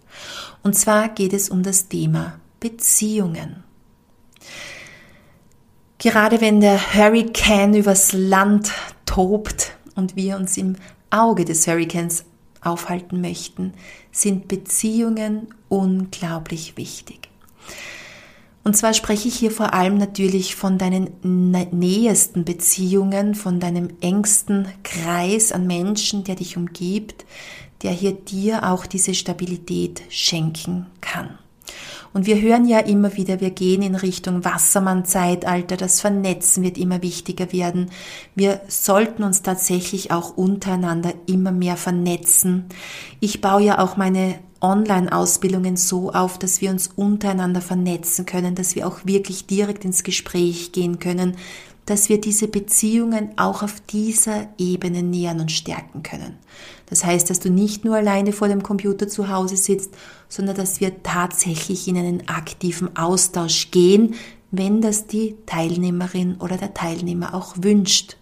Und 0.61 0.75
zwar 0.75 1.09
geht 1.09 1.33
es 1.33 1.49
um 1.49 1.63
das 1.63 1.87
Thema 1.87 2.39
Beziehungen. 2.59 3.63
Gerade 5.97 6.41
wenn 6.41 6.59
der 6.59 6.93
Hurricane 6.93 7.73
übers 7.73 8.13
Land 8.13 8.71
tobt 9.05 9.76
und 9.97 10.15
wir 10.15 10.37
uns 10.37 10.55
im 10.55 10.77
Auge 11.09 11.43
des 11.43 11.67
Hurricanes 11.67 12.23
aufhalten 12.61 13.19
möchten, 13.21 13.73
sind 14.11 14.47
Beziehungen 14.47 15.47
unglaublich 15.69 16.77
wichtig. 16.77 17.29
Und 18.63 18.75
zwar 18.75 18.93
spreche 18.93 19.29
ich 19.29 19.35
hier 19.35 19.51
vor 19.51 19.73
allem 19.73 19.97
natürlich 19.97 20.55
von 20.55 20.77
deinen 20.77 21.09
nähesten 21.23 22.43
Beziehungen, 22.43 23.33
von 23.33 23.61
deinem 23.61 23.89
engsten 24.01 24.67
Kreis 24.83 25.53
an 25.53 25.67
Menschen, 25.67 26.25
der 26.25 26.35
dich 26.35 26.57
umgibt, 26.57 27.25
der 27.83 27.91
hier 27.91 28.11
dir 28.11 28.69
auch 28.69 28.85
diese 28.85 29.13
Stabilität 29.13 30.01
schenken 30.09 30.87
kann. 30.99 31.37
Und 32.17 32.25
wir 32.25 32.41
hören 32.41 32.67
ja 32.67 32.79
immer 32.79 33.15
wieder, 33.15 33.41
wir 33.41 33.51
gehen 33.51 33.83
in 33.83 33.93
Richtung 33.93 34.43
Wassermann-Zeitalter, 34.43 35.77
das 35.77 36.01
Vernetzen 36.01 36.63
wird 36.63 36.79
immer 36.79 37.03
wichtiger 37.03 37.53
werden. 37.53 37.91
Wir 38.33 38.61
sollten 38.67 39.21
uns 39.21 39.43
tatsächlich 39.43 40.09
auch 40.09 40.35
untereinander 40.35 41.13
immer 41.27 41.51
mehr 41.51 41.77
vernetzen. 41.77 42.65
Ich 43.19 43.39
baue 43.39 43.61
ja 43.61 43.77
auch 43.77 43.97
meine 43.97 44.39
Online-Ausbildungen 44.61 45.77
so 45.77 46.11
auf, 46.11 46.39
dass 46.39 46.59
wir 46.59 46.71
uns 46.71 46.87
untereinander 46.87 47.61
vernetzen 47.61 48.25
können, 48.25 48.55
dass 48.55 48.75
wir 48.75 48.87
auch 48.87 49.01
wirklich 49.03 49.45
direkt 49.45 49.85
ins 49.85 50.01
Gespräch 50.01 50.71
gehen 50.71 50.97
können, 50.97 51.35
dass 51.87 52.09
wir 52.09 52.21
diese 52.21 52.47
Beziehungen 52.47 53.31
auch 53.37 53.63
auf 53.63 53.79
dieser 53.79 54.49
Ebene 54.57 55.01
nähern 55.01 55.39
und 55.39 55.51
stärken 55.51 56.03
können. 56.03 56.37
Das 56.85 57.03
heißt, 57.03 57.29
dass 57.29 57.39
du 57.39 57.49
nicht 57.49 57.83
nur 57.83 57.95
alleine 57.95 58.33
vor 58.33 58.49
dem 58.49 58.61
Computer 58.61 59.07
zu 59.07 59.29
Hause 59.29 59.57
sitzt, 59.57 59.95
sondern 60.29 60.55
dass 60.55 60.79
wir 60.79 61.01
tatsächlich 61.01 61.87
in 61.87 61.97
einen 61.97 62.27
aktiven 62.27 62.95
Austausch 62.95 63.71
gehen, 63.71 64.15
wenn 64.51 64.81
das 64.81 65.07
die 65.07 65.35
Teilnehmerin 65.45 66.35
oder 66.39 66.57
der 66.57 66.73
Teilnehmer 66.73 67.33
auch 67.33 67.55
wünscht. 67.57 68.17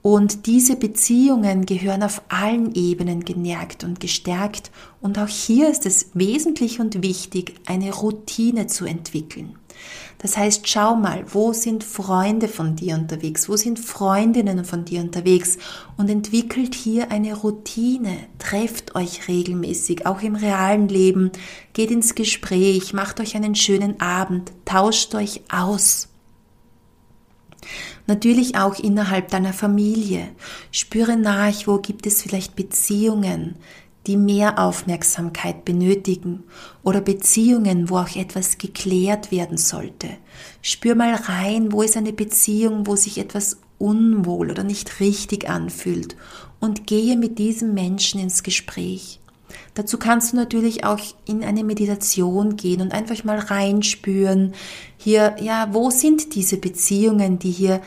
Und 0.00 0.46
diese 0.46 0.76
Beziehungen 0.76 1.66
gehören 1.66 2.04
auf 2.04 2.22
allen 2.28 2.74
Ebenen 2.74 3.24
genährt 3.24 3.82
und 3.82 3.98
gestärkt. 3.98 4.70
Und 5.00 5.18
auch 5.18 5.28
hier 5.28 5.68
ist 5.68 5.86
es 5.86 6.10
wesentlich 6.14 6.78
und 6.78 7.02
wichtig, 7.02 7.54
eine 7.66 7.92
Routine 7.92 8.68
zu 8.68 8.84
entwickeln. 8.84 9.58
Das 10.18 10.36
heißt, 10.36 10.68
schau 10.68 10.96
mal, 10.96 11.24
wo 11.32 11.52
sind 11.52 11.84
Freunde 11.84 12.48
von 12.48 12.74
dir 12.74 12.96
unterwegs, 12.96 13.48
wo 13.48 13.56
sind 13.56 13.78
Freundinnen 13.78 14.64
von 14.64 14.84
dir 14.84 15.00
unterwegs 15.00 15.58
und 15.96 16.10
entwickelt 16.10 16.74
hier 16.74 17.12
eine 17.12 17.34
Routine. 17.34 18.18
Trefft 18.40 18.96
euch 18.96 19.28
regelmäßig, 19.28 20.06
auch 20.06 20.20
im 20.20 20.34
realen 20.34 20.88
Leben, 20.88 21.30
geht 21.72 21.92
ins 21.92 22.16
Gespräch, 22.16 22.92
macht 22.92 23.20
euch 23.20 23.36
einen 23.36 23.54
schönen 23.54 24.00
Abend, 24.00 24.50
tauscht 24.64 25.14
euch 25.14 25.42
aus. 25.50 26.08
Natürlich 28.08 28.56
auch 28.56 28.78
innerhalb 28.78 29.28
deiner 29.28 29.52
Familie. 29.52 30.28
Spüre 30.72 31.16
nach, 31.16 31.66
wo 31.66 31.78
gibt 31.78 32.06
es 32.06 32.22
vielleicht 32.22 32.56
Beziehungen, 32.56 33.56
die 34.08 34.16
mehr 34.16 34.58
Aufmerksamkeit 34.58 35.64
benötigen 35.64 36.44
oder 36.82 37.00
Beziehungen, 37.00 37.90
wo 37.90 37.98
auch 37.98 38.16
etwas 38.16 38.58
geklärt 38.58 39.30
werden 39.30 39.58
sollte. 39.58 40.08
Spür 40.62 40.94
mal 40.94 41.14
rein, 41.14 41.72
wo 41.72 41.82
ist 41.82 41.96
eine 41.96 42.14
Beziehung, 42.14 42.86
wo 42.86 42.96
sich 42.96 43.18
etwas 43.18 43.58
unwohl 43.78 44.50
oder 44.50 44.64
nicht 44.64 44.98
richtig 44.98 45.48
anfühlt 45.48 46.16
und 46.58 46.86
gehe 46.86 47.16
mit 47.16 47.38
diesem 47.38 47.74
Menschen 47.74 48.18
ins 48.18 48.42
Gespräch. 48.42 49.20
Dazu 49.74 49.98
kannst 49.98 50.32
du 50.32 50.36
natürlich 50.36 50.84
auch 50.84 50.98
in 51.26 51.44
eine 51.44 51.62
Meditation 51.62 52.56
gehen 52.56 52.80
und 52.80 52.92
einfach 52.92 53.22
mal 53.24 53.38
reinspüren, 53.38 54.54
hier, 54.96 55.36
ja, 55.40 55.68
wo 55.72 55.90
sind 55.90 56.34
diese 56.34 56.56
Beziehungen, 56.56 57.38
die 57.38 57.50
hier 57.50 57.80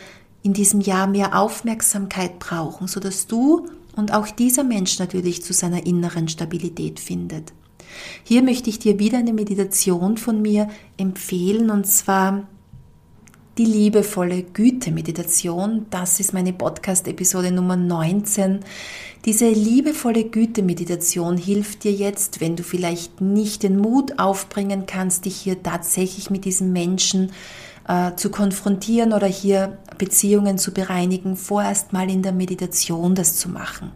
in 0.44 0.54
diesem 0.54 0.82
Jahr 0.82 1.08
mehr 1.08 1.38
Aufmerksamkeit 1.40 2.40
brauchen, 2.40 2.88
so 2.88 3.00
dass 3.00 3.28
du 3.28 3.68
und 3.96 4.14
auch 4.14 4.28
dieser 4.28 4.64
Mensch 4.64 5.00
natürlich 5.00 5.44
zu 5.44 5.54
seiner 5.54 5.86
inneren 5.86 6.28
Stabilität 6.28 7.00
findet. 7.00 7.54
Hier 8.24 8.42
möchte 8.42 8.70
ich 8.70 8.80
dir 8.80 9.00
wieder 9.00 9.18
eine 9.18 9.34
Meditation 9.34 10.18
von 10.18 10.42
mir 10.42 10.70
empfehlen 10.98 11.70
und 11.70 11.88
zwar 11.88 12.48
die 13.58 13.66
liebevolle 13.66 14.44
Güte-Meditation. 14.44 15.86
Das 15.90 16.20
ist 16.22 16.34
meine 16.34 16.54
Podcast-Episode 16.54 17.52
Nummer 17.52 17.76
19. 17.76 18.62
Diese 19.26 19.50
liebevolle 19.50 20.24
Güte-Meditation 20.24 21.38
hilft 21.38 21.84
dir 21.84 21.92
jetzt, 21.92 22.40
wenn 22.40 22.56
du 22.56 22.64
vielleicht 22.64 23.20
nicht 23.20 23.64
den 23.64 23.78
Mut 23.78 24.20
aufbringen 24.20 24.86
kannst, 24.88 25.26
dich 25.26 25.36
hier 25.36 25.62
tatsächlich 25.62 26.30
mit 26.30 26.46
diesem 26.46 26.72
Menschen 26.72 27.32
äh, 27.92 28.16
zu 28.16 28.32
konfrontieren 28.32 29.12
oder 29.12 29.28
hier 29.28 29.78
Beziehungen 29.98 30.58
zu 30.58 30.72
bereinigen, 30.72 31.36
vorerst 31.36 31.92
mal 31.92 32.10
in 32.10 32.24
der 32.24 32.32
Meditation 32.32 33.16
das 33.16 33.36
zu 33.36 33.50
machen. 33.50 33.92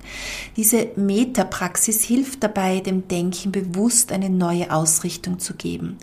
Diese 0.58 0.90
Metapraxis 0.98 2.04
hilft 2.04 2.44
dabei, 2.44 2.82
dem 2.82 3.08
Denken 3.08 3.54
bewusst 3.54 4.12
eine 4.12 4.30
neue 4.30 4.72
Ausrichtung 4.72 5.40
zu 5.40 5.54
geben. 5.54 5.98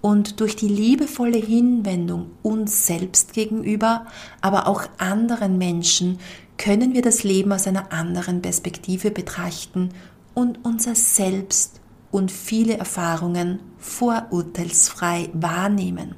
Und 0.00 0.40
durch 0.40 0.56
die 0.56 0.68
liebevolle 0.68 1.36
Hinwendung 1.36 2.30
uns 2.42 2.86
selbst 2.86 3.34
gegenüber, 3.34 4.06
aber 4.40 4.66
auch 4.66 4.84
anderen 4.96 5.58
Menschen, 5.58 6.18
können 6.56 6.94
wir 6.94 7.02
das 7.02 7.24
Leben 7.24 7.52
aus 7.52 7.66
einer 7.66 7.92
anderen 7.92 8.40
Perspektive 8.40 9.10
betrachten 9.10 9.90
und 10.32 10.64
unser 10.64 10.94
Selbst 10.94 11.80
und 12.10 12.30
viele 12.32 12.78
Erfahrungen 12.78 13.58
vorurteilsfrei 13.84 15.28
wahrnehmen. 15.34 16.14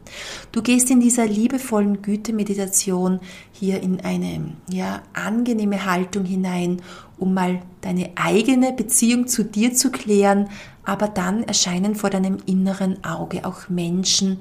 Du 0.53 0.63
gehst 0.63 0.89
in 0.89 1.01
dieser 1.01 1.27
liebevollen 1.27 2.01
Güte-Meditation 2.01 3.19
hier 3.51 3.83
in 3.83 4.01
eine 4.01 4.53
ja, 4.71 5.03
angenehme 5.13 5.85
Haltung 5.85 6.25
hinein, 6.25 6.81
um 7.19 7.35
mal 7.35 7.61
deine 7.81 8.11
eigene 8.15 8.73
Beziehung 8.73 9.27
zu 9.27 9.45
dir 9.45 9.75
zu 9.75 9.91
klären, 9.91 10.49
aber 10.85 11.09
dann 11.09 11.43
erscheinen 11.43 11.97
vor 11.97 12.09
deinem 12.09 12.39
inneren 12.47 13.03
Auge 13.05 13.45
auch 13.45 13.69
Menschen, 13.69 14.39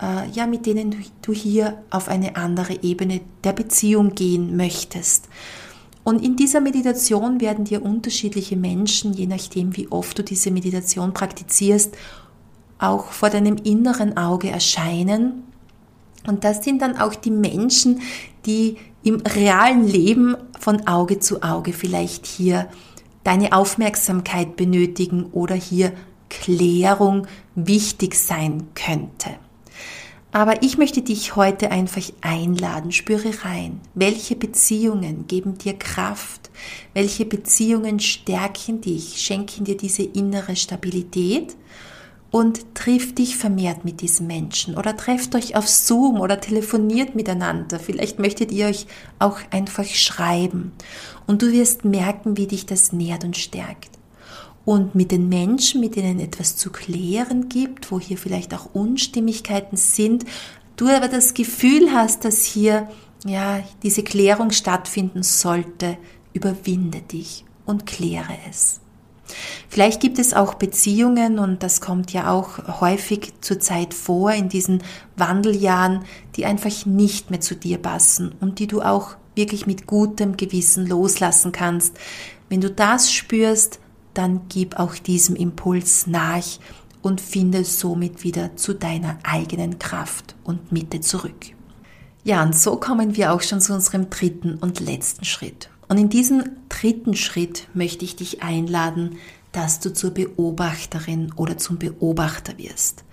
äh, 0.00 0.30
ja, 0.30 0.46
mit 0.46 0.64
denen 0.64 0.96
du 1.20 1.34
hier 1.34 1.82
auf 1.90 2.08
eine 2.08 2.36
andere 2.36 2.82
Ebene 2.82 3.20
der 3.44 3.52
Beziehung 3.52 4.14
gehen 4.14 4.56
möchtest. 4.56 5.28
Und 6.04 6.24
in 6.24 6.36
dieser 6.36 6.60
Meditation 6.60 7.40
werden 7.40 7.64
dir 7.64 7.84
unterschiedliche 7.84 8.56
Menschen, 8.56 9.12
je 9.12 9.26
nachdem 9.26 9.76
wie 9.76 9.88
oft 9.88 10.18
du 10.18 10.24
diese 10.24 10.50
Meditation 10.50 11.12
praktizierst, 11.12 11.96
auch 12.82 13.06
vor 13.06 13.30
deinem 13.30 13.56
inneren 13.56 14.16
Auge 14.16 14.50
erscheinen. 14.50 15.44
Und 16.26 16.44
das 16.44 16.64
sind 16.64 16.82
dann 16.82 16.96
auch 16.96 17.14
die 17.14 17.30
Menschen, 17.30 18.02
die 18.46 18.76
im 19.02 19.16
realen 19.20 19.86
Leben 19.86 20.36
von 20.58 20.86
Auge 20.86 21.18
zu 21.18 21.42
Auge 21.42 21.72
vielleicht 21.72 22.26
hier 22.26 22.68
deine 23.24 23.52
Aufmerksamkeit 23.52 24.56
benötigen 24.56 25.26
oder 25.32 25.54
hier 25.54 25.92
Klärung 26.28 27.26
wichtig 27.54 28.14
sein 28.14 28.68
könnte. 28.74 29.30
Aber 30.34 30.62
ich 30.62 30.78
möchte 30.78 31.02
dich 31.02 31.36
heute 31.36 31.70
einfach 31.70 32.02
einladen, 32.22 32.90
spüre 32.90 33.44
rein, 33.44 33.80
welche 33.94 34.34
Beziehungen 34.34 35.26
geben 35.26 35.58
dir 35.58 35.74
Kraft, 35.74 36.50
welche 36.94 37.26
Beziehungen 37.26 38.00
stärken 38.00 38.80
dich, 38.80 39.20
schenken 39.20 39.64
dir 39.64 39.76
diese 39.76 40.02
innere 40.04 40.56
Stabilität 40.56 41.54
und 42.32 42.74
triff 42.74 43.14
dich 43.14 43.36
vermehrt 43.36 43.84
mit 43.84 44.00
diesen 44.00 44.26
Menschen 44.26 44.74
oder 44.74 44.96
trefft 44.96 45.36
euch 45.36 45.54
auf 45.54 45.68
Zoom 45.68 46.18
oder 46.18 46.40
telefoniert 46.40 47.14
miteinander. 47.14 47.78
Vielleicht 47.78 48.18
möchtet 48.18 48.50
ihr 48.50 48.66
euch 48.66 48.86
auch 49.20 49.38
einfach 49.50 49.84
schreiben 49.84 50.72
und 51.26 51.42
du 51.42 51.52
wirst 51.52 51.84
merken, 51.84 52.36
wie 52.36 52.48
dich 52.48 52.66
das 52.66 52.92
nährt 52.92 53.22
und 53.22 53.36
stärkt 53.36 53.90
und 54.64 54.94
mit 54.94 55.10
den 55.10 55.28
Menschen, 55.28 55.80
mit 55.80 55.94
denen 55.94 56.20
etwas 56.20 56.56
zu 56.56 56.70
klären 56.70 57.50
gibt, 57.50 57.92
wo 57.92 58.00
hier 58.00 58.16
vielleicht 58.16 58.54
auch 58.54 58.74
Unstimmigkeiten 58.74 59.76
sind, 59.76 60.24
du 60.76 60.88
aber 60.88 61.08
das 61.08 61.34
Gefühl 61.34 61.92
hast, 61.92 62.24
dass 62.24 62.44
hier 62.44 62.88
ja 63.26 63.62
diese 63.82 64.02
Klärung 64.02 64.52
stattfinden 64.52 65.22
sollte, 65.22 65.98
überwinde 66.32 67.02
dich 67.02 67.44
und 67.66 67.84
kläre 67.84 68.38
es. 68.48 68.80
Vielleicht 69.68 70.00
gibt 70.00 70.18
es 70.18 70.34
auch 70.34 70.54
Beziehungen, 70.54 71.38
und 71.38 71.62
das 71.62 71.80
kommt 71.80 72.12
ja 72.12 72.30
auch 72.30 72.80
häufig 72.80 73.32
zur 73.40 73.60
Zeit 73.60 73.94
vor 73.94 74.32
in 74.32 74.48
diesen 74.48 74.82
Wandeljahren, 75.16 76.04
die 76.36 76.44
einfach 76.44 76.86
nicht 76.86 77.30
mehr 77.30 77.40
zu 77.40 77.54
dir 77.54 77.78
passen 77.78 78.34
und 78.40 78.58
die 78.58 78.66
du 78.66 78.82
auch 78.82 79.16
wirklich 79.34 79.66
mit 79.66 79.86
gutem 79.86 80.36
Gewissen 80.36 80.86
loslassen 80.86 81.52
kannst. 81.52 81.96
Wenn 82.48 82.60
du 82.60 82.70
das 82.70 83.10
spürst, 83.10 83.80
dann 84.14 84.42
gib 84.48 84.78
auch 84.78 84.94
diesem 84.94 85.36
Impuls 85.36 86.06
nach 86.06 86.44
und 87.00 87.20
finde 87.20 87.64
somit 87.64 88.24
wieder 88.24 88.56
zu 88.56 88.74
deiner 88.74 89.18
eigenen 89.22 89.78
Kraft 89.78 90.36
und 90.44 90.70
Mitte 90.70 91.00
zurück. 91.00 91.46
Ja, 92.24 92.42
und 92.42 92.56
so 92.56 92.76
kommen 92.76 93.16
wir 93.16 93.32
auch 93.32 93.40
schon 93.40 93.60
zu 93.60 93.74
unserem 93.74 94.10
dritten 94.10 94.56
und 94.56 94.80
letzten 94.80 95.24
Schritt. 95.24 95.71
Und 95.92 95.98
in 95.98 96.08
diesem 96.08 96.44
dritten 96.70 97.14
Schritt 97.14 97.68
möchte 97.74 98.06
ich 98.06 98.16
dich 98.16 98.42
einladen, 98.42 99.18
dass 99.52 99.78
du 99.78 99.92
zur 99.92 100.12
Beobachterin 100.12 101.34
oder 101.36 101.58
zum 101.58 101.76
Beobachter 101.76 102.56
wirst. 102.56 103.04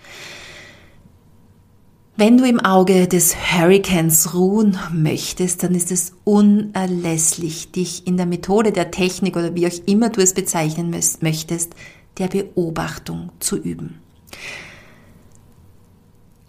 Wenn 2.16 2.38
du 2.38 2.46
im 2.46 2.62
Auge 2.62 3.10
des 3.10 3.36
Hurricanes 3.36 4.34
ruhen 4.34 4.80
möchtest, 4.94 5.62
dann 5.62 5.76
ist 5.76 5.92
es 5.92 6.14
unerlässlich, 6.24 7.74
dich 7.74 8.08
in 8.08 8.16
der 8.16 8.26
Methode 8.26 8.72
der 8.72 8.92
Technik 8.92 9.36
oder 9.36 9.56
wie 9.56 9.68
auch 9.68 9.86
immer 9.86 10.08
du 10.08 10.22
es 10.22 10.34
bezeichnen 10.34 10.90
möchtest, 11.20 11.74
der 12.18 12.30
Beobachtung 12.30 13.34
zu 13.40 13.58
üben. 13.58 14.00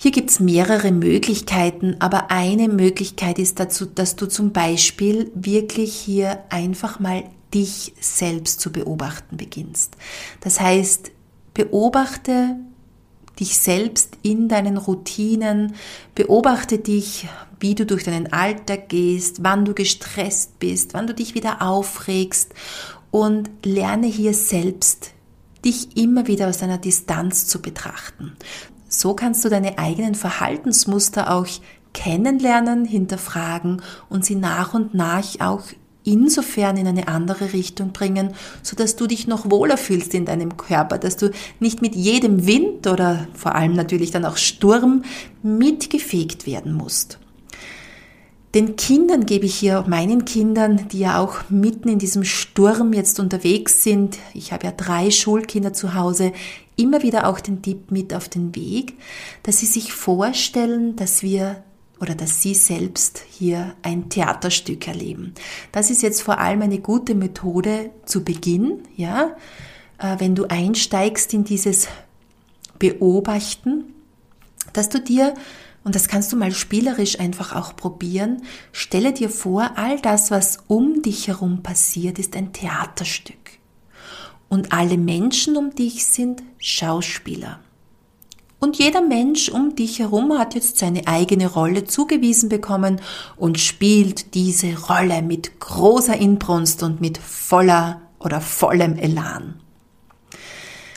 Hier 0.03 0.13
gibt 0.13 0.31
es 0.31 0.41
mehrere 0.41 0.93
Möglichkeiten, 0.93 1.97
aber 1.99 2.31
eine 2.31 2.69
Möglichkeit 2.69 3.39
ist 3.39 3.61
dazu, 3.61 3.85
dass 3.85 4.17
du 4.17 4.25
zum 4.25 4.51
Beispiel 4.51 5.31
wirklich 5.35 5.95
hier 5.95 6.43
einfach 6.49 7.01
mal 7.01 7.25
dich 7.53 7.93
selbst 8.01 8.63
zu 8.63 8.73
beobachten 8.73 9.37
beginnst. 9.37 9.99
Das 10.41 10.59
heißt, 10.59 11.11
beobachte 11.53 12.57
dich 13.39 13.59
selbst 13.59 14.17
in 14.23 14.49
deinen 14.49 14.79
Routinen, 14.79 15.75
beobachte 16.15 16.79
dich, 16.79 17.29
wie 17.59 17.75
du 17.75 17.85
durch 17.85 18.05
deinen 18.05 18.33
Alltag 18.33 18.89
gehst, 18.89 19.45
wann 19.45 19.67
du 19.67 19.75
gestresst 19.75 20.59
bist, 20.61 20.95
wann 20.95 21.09
du 21.09 21.13
dich 21.13 21.35
wieder 21.35 21.61
aufregst 21.61 22.55
und 23.11 23.51
lerne 23.67 24.07
hier 24.07 24.33
selbst 24.33 25.11
dich 25.63 25.95
immer 25.99 26.27
wieder 26.27 26.49
aus 26.49 26.63
einer 26.63 26.79
Distanz 26.79 27.47
zu 27.47 27.61
betrachten. 27.61 28.33
So 28.93 29.15
kannst 29.15 29.45
du 29.45 29.49
deine 29.49 29.79
eigenen 29.79 30.17
Verhaltensmuster 30.17 31.33
auch 31.33 31.47
kennenlernen, 31.95 32.85
hinterfragen 32.85 33.83
und 34.09 34.25
sie 34.25 34.35
nach 34.35 34.75
und 34.75 34.95
nach 34.95 35.25
auch 35.39 35.63
insofern 36.03 36.77
in 36.77 36.89
eine 36.89 37.07
andere 37.07 37.53
Richtung 37.53 37.93
bringen, 37.93 38.35
so 38.63 38.75
dass 38.75 38.97
du 38.97 39.07
dich 39.07 39.29
noch 39.29 39.49
wohler 39.49 39.77
fühlst 39.77 40.13
in 40.13 40.25
deinem 40.25 40.57
Körper, 40.57 40.99
dass 40.99 41.17
du 41.17 41.31
nicht 41.61 41.83
mit 41.83 41.95
jedem 41.95 42.47
Wind 42.47 42.89
oder 42.89 43.29
vor 43.35 43.55
allem 43.55 43.75
natürlich 43.75 44.11
dann 44.11 44.25
auch 44.25 44.37
Sturm 44.37 45.05
mitgefegt 45.43 46.47
werden 46.47 46.73
musst. 46.73 47.21
Den 48.57 48.75
Kindern 48.75 49.27
gebe 49.27 49.47
ich 49.47 49.55
hier, 49.55 49.85
meinen 49.87 50.25
Kindern, 50.25 50.89
die 50.89 50.99
ja 50.99 51.21
auch 51.21 51.49
mitten 51.51 51.89
in 51.89 52.01
diesem 52.01 52.25
Sturm 52.25 52.93
jetzt 52.93 53.21
unterwegs 53.21 53.85
sind, 53.85 54.19
ich 54.35 54.53
habe 54.53 54.67
ja 54.67 54.73
drei 54.73 55.13
Schulkinder 55.13 55.73
zu 55.73 55.95
Hause, 55.95 56.33
immer 56.77 57.03
wieder 57.03 57.27
auch 57.27 57.41
den 57.41 57.63
Tipp 57.63 57.91
mit 57.91 58.15
auf 58.15 58.29
den 58.29 58.55
Weg, 58.55 58.95
dass 59.43 59.59
sie 59.59 59.67
sich 59.67 59.93
vorstellen, 59.93 60.97
dass 60.97 61.23
wir 61.23 61.63
oder 62.01 62.15
dass 62.15 62.41
Sie 62.41 62.55
selbst 62.55 63.23
hier 63.31 63.75
ein 63.83 64.09
Theaterstück 64.09 64.89
erleben. 64.89 65.35
Das 65.71 65.91
ist 65.91 66.03
jetzt 66.03 66.23
vor 66.23 66.39
allem 66.39 66.63
eine 66.63 66.79
gute 66.79 67.15
Methode 67.15 67.91
zu 68.07 68.25
Beginn, 68.25 68.85
ja, 68.97 69.37
äh, 69.99 70.17
wenn 70.19 70.35
du 70.35 70.47
einsteigst 70.47 71.35
in 71.35 71.45
dieses 71.45 71.89
Beobachten, 72.79 73.85
dass 74.73 74.89
du 74.89 74.99
dir 74.99 75.35
und 75.85 75.95
das 75.95 76.09
kannst 76.09 76.33
du 76.33 76.37
mal 76.37 76.53
spielerisch 76.53 77.21
einfach 77.21 77.55
auch 77.55 77.75
probieren. 77.75 78.43
Stelle 78.73 79.13
dir 79.13 79.31
vor, 79.31 79.73
all 79.77 79.99
das, 80.01 80.31
was 80.31 80.59
um 80.69 81.03
dich 81.03 81.29
herum 81.29 81.63
passiert, 81.63 82.19
ist 82.19 82.37
ein 82.37 82.53
Theaterstück. 82.53 83.60
Und 84.51 84.73
alle 84.75 84.99
Menschen 84.99 85.57
um 85.57 85.75
dich 85.75 86.05
sind 86.05 86.43
Schauspieler. 86.59 87.61
Und 88.59 88.79
jeder 88.79 89.01
Mensch 89.01 89.49
um 89.49 89.75
dich 89.75 90.01
herum 90.01 90.39
hat 90.39 90.55
jetzt 90.55 90.77
seine 90.77 91.07
eigene 91.07 91.51
Rolle 91.51 91.85
zugewiesen 91.85 92.51
bekommen 92.51 93.01
und 93.37 93.59
spielt 93.59 94.35
diese 94.35 94.79
Rolle 94.89 95.23
mit 95.23 95.61
großer 95.61 96.19
Inbrunst 96.19 96.83
und 96.83 97.01
mit 97.01 97.17
voller 97.17 98.03
oder 98.19 98.43
vollem 98.43 98.99
Elan. 98.99 99.61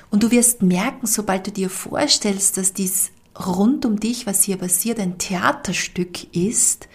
Und 0.10 0.24
du 0.24 0.32
wirst 0.32 0.62
merken, 0.62 1.08
sobald 1.08 1.48
du 1.48 1.52
dir 1.52 1.70
vorstellst, 1.70 2.58
dass 2.58 2.74
dies 2.74 3.12
rund 3.40 3.86
um 3.86 4.00
dich, 4.00 4.28
was 4.28 4.44
hier 4.44 4.58
passiert, 4.58 5.00
ein 5.00 5.18
Theaterstück 5.18 6.36
ist, 6.36 6.88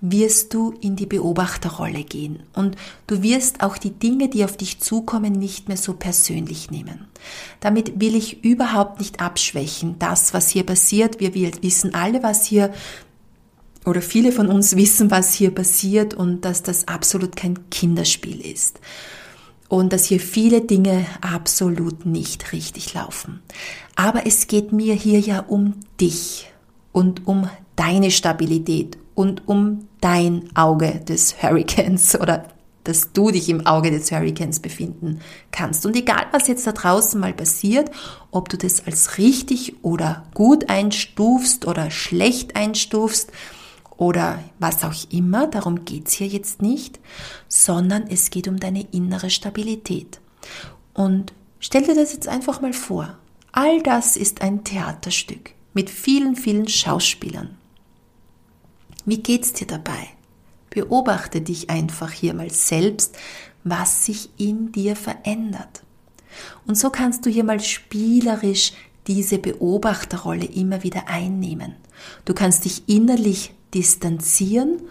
wirst 0.00 0.52
du 0.52 0.74
in 0.80 0.96
die 0.96 1.06
Beobachterrolle 1.06 2.04
gehen 2.04 2.42
und 2.54 2.76
du 3.06 3.22
wirst 3.22 3.62
auch 3.62 3.78
die 3.78 3.90
Dinge, 3.90 4.28
die 4.28 4.44
auf 4.44 4.56
dich 4.56 4.78
zukommen, 4.78 5.32
nicht 5.32 5.68
mehr 5.68 5.76
so 5.76 5.94
persönlich 5.94 6.70
nehmen. 6.70 7.06
Damit 7.60 7.98
will 8.00 8.14
ich 8.14 8.44
überhaupt 8.44 9.00
nicht 9.00 9.20
abschwächen, 9.20 9.98
das, 9.98 10.34
was 10.34 10.50
hier 10.50 10.64
passiert. 10.64 11.20
Wir 11.20 11.32
wissen 11.34 11.94
alle, 11.94 12.22
was 12.22 12.44
hier 12.44 12.72
oder 13.84 14.02
viele 14.02 14.32
von 14.32 14.48
uns 14.48 14.76
wissen, 14.76 15.10
was 15.10 15.32
hier 15.32 15.52
passiert 15.52 16.12
und 16.12 16.44
dass 16.44 16.62
das 16.62 16.88
absolut 16.88 17.36
kein 17.36 17.70
Kinderspiel 17.70 18.40
ist 18.40 18.80
und 19.68 19.92
dass 19.92 20.04
hier 20.04 20.20
viele 20.20 20.60
Dinge 20.60 21.06
absolut 21.20 22.04
nicht 22.04 22.52
richtig 22.52 22.94
laufen. 22.94 23.40
Aber 23.94 24.26
es 24.26 24.46
geht 24.46 24.72
mir 24.72 24.94
hier 24.94 25.20
ja 25.20 25.40
um 25.40 25.74
dich 26.00 26.48
und 26.92 27.26
um 27.26 27.48
deine 27.76 28.10
Stabilität 28.10 28.98
und 29.16 29.48
um 29.48 29.88
dein 30.00 30.48
Auge 30.54 31.00
des 31.00 31.42
Hurricanes 31.42 32.20
oder 32.20 32.44
dass 32.84 33.12
du 33.12 33.32
dich 33.32 33.48
im 33.48 33.66
Auge 33.66 33.90
des 33.90 34.12
Hurricanes 34.12 34.60
befinden 34.60 35.18
kannst. 35.50 35.84
Und 35.84 35.96
egal, 35.96 36.26
was 36.30 36.46
jetzt 36.46 36.68
da 36.68 36.70
draußen 36.70 37.20
mal 37.20 37.34
passiert, 37.34 37.90
ob 38.30 38.48
du 38.48 38.56
das 38.56 38.86
als 38.86 39.18
richtig 39.18 39.82
oder 39.82 40.22
gut 40.34 40.70
einstufst 40.70 41.66
oder 41.66 41.90
schlecht 41.90 42.54
einstufst, 42.54 43.32
oder 43.96 44.42
was 44.58 44.84
auch 44.84 44.94
immer, 45.10 45.46
darum 45.46 45.84
geht's 45.84 46.12
hier 46.12 46.26
jetzt 46.26 46.60
nicht, 46.60 47.00
sondern 47.48 48.06
es 48.08 48.30
geht 48.30 48.48
um 48.48 48.60
deine 48.60 48.86
innere 48.92 49.30
Stabilität. 49.30 50.20
Und 50.92 51.32
stell 51.60 51.82
dir 51.82 51.94
das 51.94 52.12
jetzt 52.12 52.28
einfach 52.28 52.60
mal 52.60 52.72
vor. 52.72 53.16
All 53.52 53.82
das 53.82 54.16
ist 54.16 54.42
ein 54.42 54.64
Theaterstück 54.64 55.52
mit 55.72 55.88
vielen, 55.88 56.36
vielen 56.36 56.68
Schauspielern. 56.68 57.56
Wie 59.06 59.18
geht's 59.18 59.52
dir 59.52 59.66
dabei? 59.68 60.08
Beobachte 60.68 61.40
dich 61.40 61.70
einfach 61.70 62.10
hier 62.10 62.34
mal 62.34 62.50
selbst, 62.50 63.16
was 63.64 64.04
sich 64.04 64.30
in 64.36 64.72
dir 64.72 64.96
verändert. 64.96 65.84
Und 66.66 66.76
so 66.76 66.90
kannst 66.90 67.24
du 67.24 67.30
hier 67.30 67.44
mal 67.44 67.60
spielerisch 67.60 68.72
diese 69.06 69.38
Beobachterrolle 69.38 70.44
immer 70.44 70.82
wieder 70.82 71.08
einnehmen. 71.08 71.76
Du 72.24 72.34
kannst 72.34 72.64
dich 72.64 72.88
innerlich 72.88 73.54
distanzieren 73.72 74.82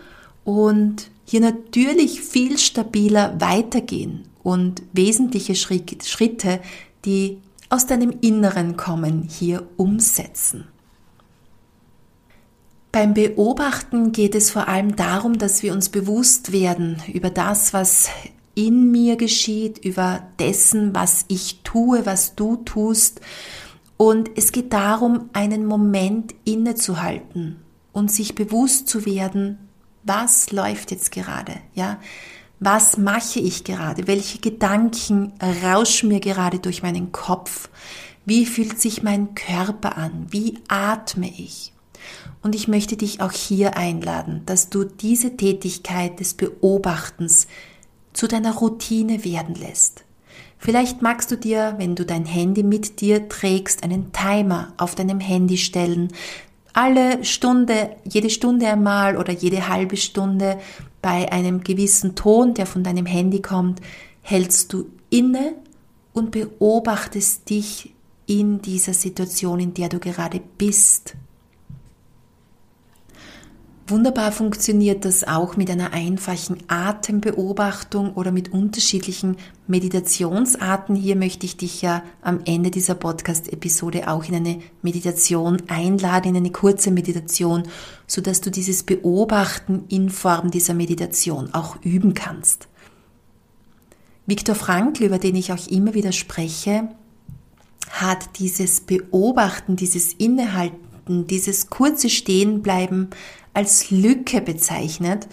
und 0.46 1.10
hier 1.26 1.42
natürlich 1.42 2.22
viel 2.22 2.58
stabiler 2.58 3.40
weitergehen 3.42 4.24
und 4.44 4.84
wesentliche 4.94 5.56
Schritte, 5.56 6.62
die 7.04 7.40
aus 7.70 7.86
deinem 7.86 8.14
Inneren 8.22 8.78
kommen, 8.78 9.24
hier 9.24 9.68
umsetzen. 9.76 10.68
Beim 12.96 13.14
Beobachten 13.14 14.14
geht 14.14 14.36
es 14.36 14.52
vor 14.52 14.70
allem 14.70 14.96
darum, 14.96 15.38
dass 15.38 15.64
wir 15.64 15.74
uns 15.74 15.90
bewusst 15.90 16.54
werden 16.54 17.04
über 17.12 17.30
das, 17.30 17.74
was 17.74 18.08
in 18.54 18.90
mir 18.90 19.18
geschieht, 19.18 19.84
über 19.84 20.24
dessen, 20.40 20.96
was 20.96 21.26
ich 21.28 21.60
tue, 21.66 22.06
was 22.06 22.36
du 22.36 22.56
tust. 22.56 23.20
Und 23.98 24.30
es 24.38 24.54
geht 24.54 24.72
darum, 24.72 25.30
einen 25.34 25.66
Moment 25.66 26.36
innezuhalten 26.46 27.58
und 27.92 28.14
sich 28.14 28.34
bewusst 28.34 28.88
zu 28.88 29.06
werden, 29.06 29.58
was 30.04 30.54
läuft 30.54 30.92
jetzt 30.92 31.12
gerade, 31.12 31.56
ja? 31.74 32.00
Was 32.62 32.96
mache 32.96 33.42
ich 33.42 33.66
gerade? 33.66 34.08
Welche 34.08 34.40
Gedanken 34.40 35.34
rauschen 35.66 36.08
mir 36.08 36.22
gerade 36.22 36.60
durch 36.60 36.82
meinen 36.82 37.12
Kopf? 37.12 37.68
Wie 38.24 38.46
fühlt 38.46 38.80
sich 38.80 39.04
mein 39.04 39.36
Körper 39.36 39.98
an? 39.98 40.28
Wie 40.30 40.60
atme 40.70 41.28
ich? 41.28 41.74
Und 42.46 42.54
ich 42.54 42.68
möchte 42.68 42.96
dich 42.96 43.22
auch 43.22 43.32
hier 43.32 43.76
einladen, 43.76 44.44
dass 44.46 44.70
du 44.70 44.84
diese 44.84 45.36
Tätigkeit 45.36 46.20
des 46.20 46.36
Beobachtens 46.36 47.48
zu 48.14 48.28
deiner 48.28 48.54
Routine 48.54 49.26
werden 49.26 49.56
lässt. 49.56 50.04
Vielleicht 50.60 51.02
magst 51.02 51.32
du 51.32 51.38
dir, 51.38 51.74
wenn 51.80 51.96
du 51.96 52.06
dein 52.06 52.24
Handy 52.26 52.62
mit 52.62 53.02
dir 53.02 53.30
trägst, 53.30 53.84
einen 53.84 54.12
Timer 54.12 54.74
auf 54.78 54.94
deinem 54.94 55.20
Handy 55.20 55.58
stellen, 55.58 56.10
alle 56.74 57.24
Stunde, 57.24 57.96
jede 58.04 58.30
Stunde 58.30 58.68
einmal 58.68 59.18
oder 59.18 59.34
jede 59.34 59.68
halbe 59.68 59.98
Stunde 59.98 60.60
bei 61.02 61.32
einem 61.32 61.64
gewissen 61.64 62.14
Ton, 62.14 62.54
der 62.54 62.68
von 62.68 62.84
deinem 62.84 63.08
Handy 63.08 63.42
kommt, 63.42 63.82
hältst 64.22 64.72
du 64.72 64.86
inne 65.10 65.56
und 66.14 66.30
beobachtest 66.30 67.50
dich 67.50 67.96
in 68.28 68.62
dieser 68.62 68.94
Situation, 68.94 69.60
in 69.60 69.74
der 69.74 69.90
du 69.90 69.98
gerade 69.98 70.40
bist. 70.60 71.16
Wunderbar 73.88 74.32
funktioniert 74.32 75.06
das 75.06 75.24
auch 75.24 75.58
mit 75.58 75.70
einer 75.70 75.94
einfachen 75.94 76.58
Atembeobachtung 76.68 78.16
oder 78.16 78.32
mit 78.32 78.52
unterschiedlichen 78.52 79.38
Meditationsarten. 79.68 80.96
Hier 80.96 81.16
möchte 81.16 81.46
ich 81.46 81.58
dich 81.58 81.84
ja 81.84 82.02
am 82.24 82.40
Ende 82.46 82.72
dieser 82.72 82.96
Podcast-Episode 82.96 84.08
auch 84.08 84.24
in 84.24 84.34
eine 84.34 84.60
Meditation 84.82 85.62
einladen, 85.68 86.30
in 86.30 86.38
eine 86.38 86.52
kurze 86.52 86.90
Meditation, 86.90 87.62
so 88.08 88.22
dass 88.22 88.42
du 88.42 88.50
dieses 88.50 88.82
Beobachten 88.82 89.84
in 89.88 90.10
Form 90.10 90.50
dieser 90.50 90.74
Meditation 90.74 91.54
auch 91.54 91.78
üben 91.84 92.16
kannst. 92.16 92.68
Viktor 94.26 94.56
Frankl, 94.56 95.04
über 95.04 95.20
den 95.20 95.36
ich 95.36 95.54
auch 95.54 95.68
immer 95.68 95.94
wieder 95.94 96.12
spreche, 96.12 96.90
hat 97.92 98.40
dieses 98.40 98.82
Beobachten, 98.82 99.76
dieses 99.76 100.14
Innehalten, 100.14 100.85
dieses 101.08 101.70
kurze 101.70 102.10
Stehenbleiben 102.10 103.10
als 103.54 103.92
Lücke 103.92 104.42
bezeichnet. 104.42 105.28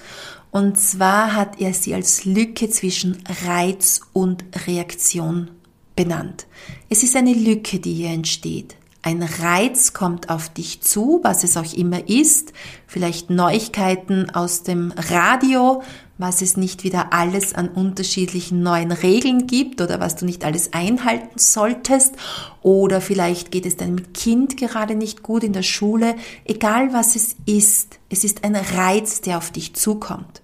Und 0.51 0.79
zwar 0.79 1.35
hat 1.35 1.61
er 1.61 1.73
sie 1.73 1.95
als 1.95 2.25
Lücke 2.25 2.69
zwischen 2.69 3.23
Reiz 3.47 4.03
und 4.13 4.45
Reaktion 4.67 5.51
benannt. 5.97 6.47
Es 6.89 7.03
ist 7.03 7.17
eine 7.17 7.33
Lücke, 7.33 7.79
die 7.79 7.95
hier 7.95 8.11
entsteht. 8.11 8.77
Ein 9.05 9.25
Reiz 9.25 9.95
kommt 9.95 10.31
auf 10.31 10.49
dich 10.49 10.81
zu, 10.81 11.19
was 11.25 11.43
es 11.43 11.57
auch 11.57 11.73
immer 11.73 12.09
ist, 12.09 12.53
vielleicht 12.87 13.31
Neuigkeiten 13.31 14.31
aus 14.31 14.63
dem 14.63 14.95
Radio, 14.97 15.83
was 16.19 16.41
es 16.41 16.57
nicht 16.57 16.85
wieder 16.85 17.13
alles 17.13 17.53
an 17.53 17.69
unterschiedlichen 17.69 18.63
neuen 18.63 18.93
Regeln 18.93 19.49
gibt 19.49 19.81
oder 19.81 19.99
was 19.99 20.15
du 20.15 20.25
nicht 20.25 20.45
alles 20.45 20.73
einhalten 20.73 21.37
solltest. 21.37 22.15
Oder 22.63 23.01
vielleicht 23.01 23.51
geht 23.51 23.67
es 23.67 23.77
deinem 23.77 24.13
Kind 24.13 24.57
gerade 24.57 24.95
nicht 24.95 25.25
gut 25.25 25.43
in 25.43 25.53
der 25.53 25.65
Schule, 25.65 26.15
egal 26.45 26.93
was 26.93 27.17
es 27.17 27.35
ist, 27.45 27.99
es 28.09 28.23
ist 28.23 28.45
ein 28.45 28.55
Reiz, 28.55 29.21
der 29.21 29.39
auf 29.39 29.51
dich 29.51 29.75
zukommt. 29.75 30.43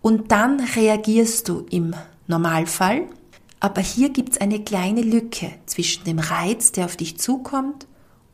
Und 0.00 0.30
dann 0.30 0.60
reagierst 0.60 1.48
du 1.48 1.66
im 1.70 1.94
Normalfall, 2.28 3.08
aber 3.60 3.82
hier 3.82 4.08
gibt 4.08 4.32
es 4.32 4.40
eine 4.40 4.64
kleine 4.64 5.02
Lücke 5.02 5.52
zwischen 5.66 6.04
dem 6.04 6.18
Reiz, 6.18 6.72
der 6.72 6.86
auf 6.86 6.96
dich 6.96 7.18
zukommt, 7.18 7.86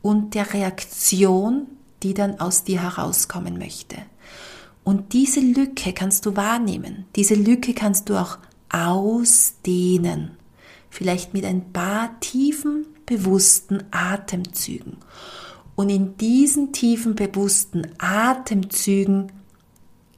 und 0.03 0.35
der 0.35 0.55
Reaktion, 0.55 1.67
die 2.05 2.15
dann 2.15 2.39
aus 2.39 2.63
dir 2.63 2.81
herauskommen 2.83 3.59
möchte. 3.59 3.97
Und 4.85 5.13
diese 5.13 5.41
Lücke 5.41 5.93
kannst 5.93 6.27
du 6.27 6.37
wahrnehmen. 6.37 7.07
Diese 7.17 7.35
Lücke 7.35 7.75
kannst 7.75 8.09
du 8.09 8.15
auch 8.15 8.39
ausdehnen. 8.69 10.37
Vielleicht 10.91 11.35
mit 11.35 11.45
ein 11.45 11.73
paar 11.73 12.21
tiefen, 12.21 12.87
bewussten 13.05 13.83
Atemzügen. 13.91 14.99
Und 15.75 15.91
in 15.91 16.17
diesen 16.17 16.73
tiefen, 16.73 17.17
bewussten 17.17 17.89
Atemzügen 17.99 19.33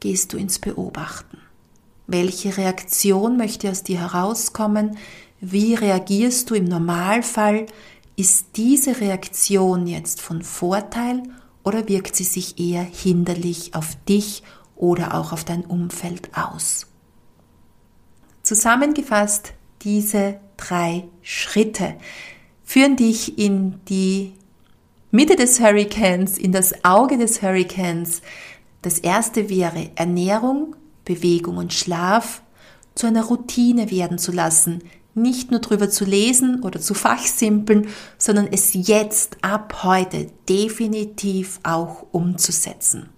gehst 0.00 0.32
du 0.32 0.36
ins 0.36 0.58
Beobachten. 0.58 1.27
Welche 2.10 2.56
Reaktion 2.56 3.36
möchte 3.36 3.70
aus 3.70 3.82
dir 3.82 4.00
herauskommen? 4.00 4.96
Wie 5.42 5.74
reagierst 5.74 6.48
du 6.48 6.54
im 6.54 6.64
Normalfall? 6.64 7.66
Ist 8.16 8.56
diese 8.56 8.98
Reaktion 9.02 9.86
jetzt 9.86 10.22
von 10.22 10.40
Vorteil 10.40 11.22
oder 11.64 11.86
wirkt 11.86 12.16
sie 12.16 12.24
sich 12.24 12.58
eher 12.58 12.82
hinderlich 12.82 13.74
auf 13.74 13.94
dich 14.08 14.42
oder 14.74 15.14
auch 15.16 15.32
auf 15.34 15.44
dein 15.44 15.66
Umfeld 15.66 16.30
aus? 16.34 16.86
Zusammengefasst, 18.42 19.52
diese 19.82 20.40
drei 20.56 21.04
Schritte 21.20 21.96
führen 22.64 22.96
dich 22.96 23.38
in 23.38 23.80
die 23.84 24.32
Mitte 25.10 25.36
des 25.36 25.60
Hurricanes, 25.60 26.38
in 26.38 26.52
das 26.52 26.86
Auge 26.86 27.18
des 27.18 27.42
Hurricanes. 27.42 28.22
Das 28.80 28.98
erste 28.98 29.50
wäre 29.50 29.90
Ernährung, 29.94 30.74
Bewegung 31.08 31.56
und 31.56 31.72
Schlaf 31.72 32.42
zu 32.94 33.06
einer 33.06 33.24
Routine 33.24 33.90
werden 33.90 34.18
zu 34.18 34.30
lassen, 34.30 34.82
nicht 35.14 35.50
nur 35.50 35.60
drüber 35.60 35.90
zu 35.90 36.04
lesen 36.04 36.62
oder 36.62 36.80
zu 36.80 36.94
fachsimpeln, 36.94 37.88
sondern 38.18 38.46
es 38.52 38.70
jetzt 38.74 39.38
ab 39.42 39.82
heute 39.82 40.28
definitiv 40.48 41.60
auch 41.64 42.06
umzusetzen. 42.12 43.08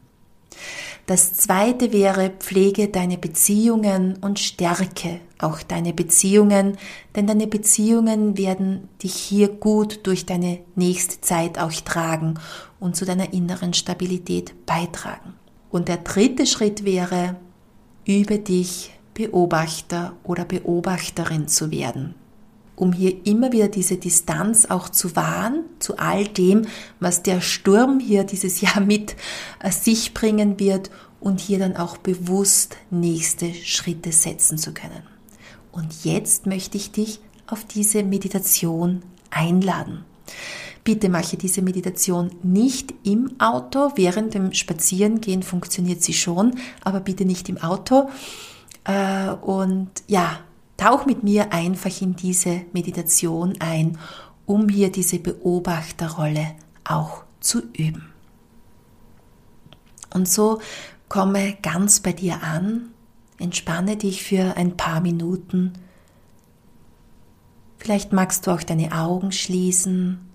Das 1.07 1.35
zweite 1.35 1.93
wäre, 1.93 2.31
pflege 2.39 2.89
deine 2.89 3.19
Beziehungen 3.19 4.17
und 4.21 4.39
stärke 4.39 5.21
auch 5.41 5.61
deine 5.63 5.93
Beziehungen, 5.93 6.79
denn 7.17 7.27
deine 7.27 7.49
Beziehungen 7.49 8.39
werden 8.39 8.89
dich 9.03 9.15
hier 9.15 9.49
gut 9.49 10.07
durch 10.07 10.27
deine 10.27 10.61
nächste 10.77 11.21
Zeit 11.21 11.59
auch 11.59 11.73
tragen 11.73 12.35
und 12.79 12.95
zu 12.95 13.05
deiner 13.05 13.33
inneren 13.33 13.75
Stabilität 13.75 14.67
beitragen. 14.67 15.35
Und 15.71 15.89
der 15.89 15.97
dritte 15.97 16.47
Schritt 16.47 16.85
wäre, 16.85 17.37
übe 18.19 18.39
dich 18.39 18.93
Beobachter 19.15 20.15
oder 20.25 20.45
Beobachterin 20.45 21.49
zu 21.49 21.71
werden 21.71 22.15
um 22.81 22.95
hier 22.95 23.27
immer 23.27 23.53
wieder 23.53 23.69
diese 23.69 23.99
Distanz 23.99 24.65
auch 24.65 24.89
zu 24.89 25.15
wahren 25.15 25.65
zu 25.81 25.99
all 25.99 26.27
dem, 26.27 26.63
was 26.99 27.23
der 27.23 27.43
Sturm 27.43 28.01
hier 28.01 28.25
dieses 28.25 28.63
Jahr 28.63 28.81
mit 28.87 29.17
äh, 29.63 29.71
sich 29.71 30.15
bringen 30.15 30.59
wird 30.59 30.91
und 31.21 31.41
hier 31.41 31.59
dann 31.59 31.77
auch 31.77 31.99
bewusst 31.99 32.79
nächste 32.91 33.53
Schritte 33.53 34.13
setzen 34.13 34.57
zu 34.57 34.73
können. 34.73 35.03
Und 35.73 36.05
jetzt 36.05 36.47
möchte 36.47 36.79
ich 36.79 36.91
dich 36.91 37.21
auf 37.47 37.65
diese 37.65 38.03
Meditation 38.03 39.03
einladen. 39.31 40.07
Bitte 40.83 41.09
mache 41.09 41.37
diese 41.37 41.63
Meditation 41.63 42.31
nicht 42.43 42.95
im 43.05 43.39
Auto. 43.39 43.93
Während 43.97 44.35
dem 44.35 44.53
Spazierengehen 44.55 45.43
funktioniert 45.43 46.03
sie 46.03 46.15
schon, 46.15 46.57
aber 46.83 47.01
bitte 47.01 47.25
nicht 47.25 47.49
im 47.49 47.59
Auto. 47.59 48.09
Äh, 48.85 49.31
und 49.43 49.91
ja, 50.07 50.41
Tauch 50.81 51.05
mit 51.05 51.23
mir 51.23 51.53
einfach 51.53 52.01
in 52.01 52.17
diese 52.17 52.63
Meditation 52.73 53.55
ein, 53.59 53.99
um 54.47 54.71
hier 54.71 54.91
diese 54.91 55.19
Beobachterrolle 55.19 56.55
auch 56.85 57.25
zu 57.41 57.61
üben. 57.77 58.15
Und 60.09 60.27
so 60.27 60.59
komme 61.11 61.59
ganz 61.61 62.01
bei 62.01 62.15
dir 62.15 62.43
an, 62.43 62.95
entspanne 63.39 63.99
dich 63.99 64.23
für 64.23 64.57
ein 64.57 64.79
paar 64.79 65.03
Minuten. 65.03 65.75
Vielleicht 67.77 68.15
magst 68.15 68.47
du 68.47 68.53
auch 68.53 68.63
deine 68.63 68.93
Augen 68.93 69.33
schließen 69.33 70.30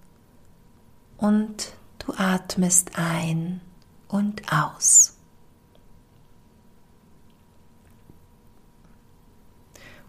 und 1.26 1.74
du 2.00 2.14
atmest 2.14 2.92
ein 2.96 3.62
und 4.08 4.44
aus. 4.54 5.18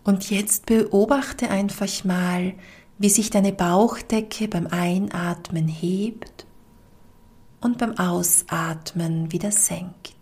Und 0.04 0.30
jetzt 0.30 0.66
beobachte 0.66 1.48
einfach 1.48 2.04
mal, 2.04 2.52
wie 2.98 3.08
sich 3.08 3.30
deine 3.30 3.52
Bauchdecke 3.52 4.46
beim 4.46 4.66
Einatmen 4.66 5.68
hebt 5.68 6.46
und 7.62 7.78
beim 7.78 7.96
Ausatmen 7.98 9.32
wieder 9.32 9.50
senkt. 9.50 10.14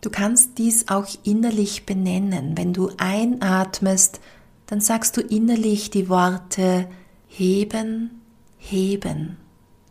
Du 0.00 0.10
kannst 0.10 0.58
dies 0.58 0.88
auch 0.88 1.06
innerlich 1.22 1.86
benennen. 1.86 2.56
Wenn 2.56 2.72
du 2.72 2.90
einatmest, 2.98 4.20
dann 4.66 4.80
sagst 4.80 5.16
du 5.16 5.20
innerlich 5.20 5.90
die 5.90 6.08
Worte 6.08 6.88
heben, 7.28 8.22
heben. 8.58 9.36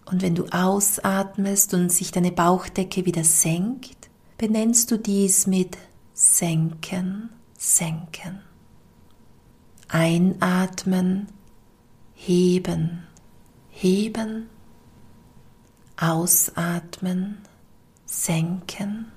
Und 0.05 0.21
wenn 0.21 0.35
du 0.35 0.45
ausatmest 0.51 1.73
und 1.73 1.91
sich 1.91 2.11
deine 2.11 2.31
Bauchdecke 2.31 3.05
wieder 3.05 3.23
senkt, 3.23 4.09
benennst 4.37 4.91
du 4.91 4.97
dies 4.97 5.47
mit 5.47 5.77
senken, 6.13 7.29
senken. 7.57 8.41
Einatmen, 9.87 11.27
heben, 12.13 13.03
heben. 13.69 14.49
Ausatmen, 15.97 17.37
senken, 18.05 19.11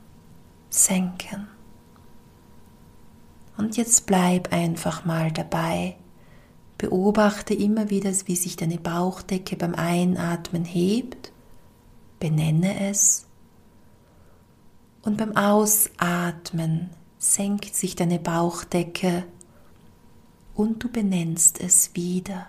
senken. 0.71 1.58
Und 3.59 3.77
jetzt 3.77 4.07
bleib 4.07 4.53
einfach 4.53 5.05
mal 5.05 5.31
dabei. 5.31 5.97
Beobachte 6.79 7.53
immer 7.53 7.90
wieder, 7.90 8.12
wie 8.25 8.37
sich 8.37 8.57
deine 8.57 8.79
Bauchdecke 8.79 9.57
beim 9.57 9.75
Einatmen 9.75 10.64
hebt. 10.64 11.33
Benenne 12.21 12.88
es 12.88 13.29
und 15.03 15.16
beim 15.16 15.37
Ausatmen 15.37 16.90
senkt 17.18 17.75
sich 17.75 17.97
deine 17.97 18.18
Bauchdecke 18.18 19.25
und 20.55 20.85
du 20.85 20.90
benennst 20.90 21.61
es 21.61 21.94
wieder. 21.94 22.49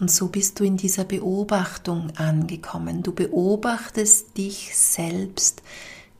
Und 0.00 0.10
so 0.10 0.28
bist 0.28 0.60
du 0.60 0.64
in 0.64 0.76
dieser 0.76 1.04
Beobachtung 1.04 2.12
angekommen. 2.16 3.02
Du 3.02 3.12
beobachtest 3.12 4.36
dich 4.36 4.76
selbst, 4.76 5.62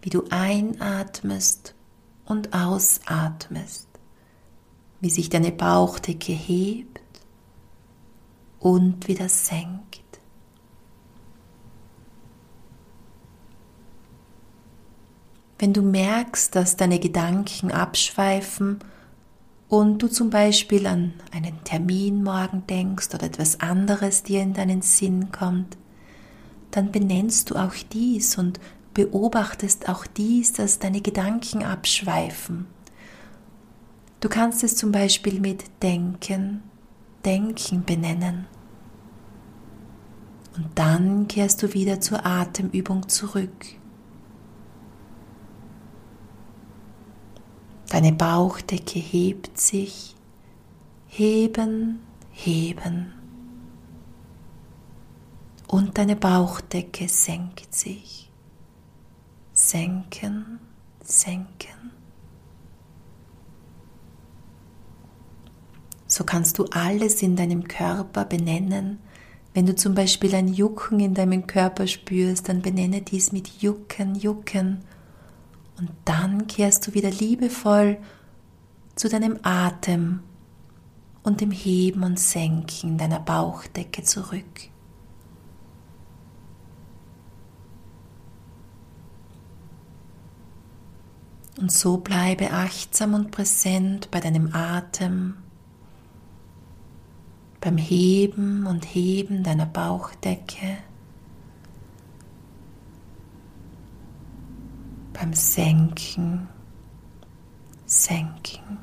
wie 0.03 0.11
du 0.11 0.25
einatmest 0.31 1.75
und 2.25 2.53
ausatmest 2.53 3.89
wie 5.01 5.11
sich 5.11 5.29
deine 5.29 5.53
Bauchdecke 5.53 6.33
hebt 6.33 7.01
und 8.59 9.07
wieder 9.09 9.29
senkt. 9.29 10.03
Wenn 15.59 15.73
du 15.73 15.83
merkst, 15.83 16.55
dass 16.55 16.77
deine 16.77 17.01
Gedanken 17.01 17.73
abschweifen 17.73 18.79
und 19.69 20.03
du 20.03 20.09
zum 20.09 20.31
Beispiel 20.31 20.87
an 20.87 21.15
einen 21.33 21.63
Termin 21.65 22.23
morgen 22.23 22.65
denkst 22.67 23.15
oder 23.15 23.27
etwas 23.27 23.61
anderes 23.61 24.23
dir 24.23 24.43
in 24.43 24.55
deinen 24.55 24.83
Sinn 24.83 25.31
kommt, 25.33 25.77
dann 26.71 26.93
benennst 26.93 27.51
du 27.51 27.57
auch 27.57 27.75
dies 27.93 28.39
und 28.39 28.61
beobachtest 28.95 29.89
auch 29.89 30.07
dies, 30.07 30.53
dass 30.53 30.79
deine 30.79 31.01
Gedanken 31.01 31.63
abschweifen 31.63 32.67
Du 34.21 34.29
kannst 34.29 34.65
es 34.65 34.75
zum 34.75 34.91
Beispiel 34.91 35.39
mit 35.39 35.65
Denken, 35.81 36.65
Denken 37.25 37.85
benennen. 37.85 38.47
Und 40.57 40.67
dann 40.75 41.29
kehrst 41.29 41.63
du 41.63 41.73
wieder 41.73 42.01
zur 42.01 42.27
Atemübung 42.27 43.09
zurück. 43.09 43.67
Deine 47.89 48.13
Bauchdecke 48.13 48.99
hebt 48.99 49.59
sich, 49.59 50.15
heben, 51.07 52.01
heben. 52.31 53.15
Und 55.67 55.97
deine 55.97 56.17
Bauchdecke 56.17 57.09
senkt 57.09 57.75
sich, 57.75 58.31
senken, 59.53 60.61
senken. 61.03 61.93
So 66.07 66.25
kannst 66.25 66.59
du 66.59 66.65
alles 66.71 67.23
in 67.23 67.37
deinem 67.37 67.69
Körper 67.69 68.25
benennen. 68.25 68.99
Wenn 69.55 69.67
du 69.67 69.75
zum 69.75 69.95
Beispiel 69.95 70.35
ein 70.35 70.49
Jucken 70.49 71.01
in 71.01 71.15
deinem 71.15 71.47
Körper 71.47 71.87
spürst, 71.87 72.49
dann 72.49 72.61
benenne 72.63 73.03
dies 73.03 73.33
mit 73.33 73.63
Jucken, 73.63 74.15
Jucken. 74.15 74.85
Und 75.79 75.91
dann 76.05 76.47
kehrst 76.49 76.87
du 76.87 76.95
wieder 76.95 77.11
liebevoll 77.11 77.99
zu 78.97 79.09
deinem 79.09 79.39
Atem 79.43 80.21
und 81.23 81.41
dem 81.41 81.53
Heben 81.53 82.03
und 82.03 82.19
Senken 82.19 82.99
deiner 82.99 83.21
Bauchdecke 83.21 84.03
zurück. 84.03 84.71
Und 91.61 91.73
so 91.73 91.99
bleibe 91.99 92.53
achtsam 92.53 93.15
und 93.15 93.31
präsent 93.31 94.11
bei 94.11 94.21
deinem 94.21 94.55
Atem, 94.55 95.35
beim 97.61 97.77
Heben 97.77 98.67
und 98.67 98.85
Heben 98.85 99.43
deiner 99.43 99.67
Bauchdecke, 99.67 100.79
beim 105.19 105.33
Senken, 105.33 106.49
Senken. 107.87 108.79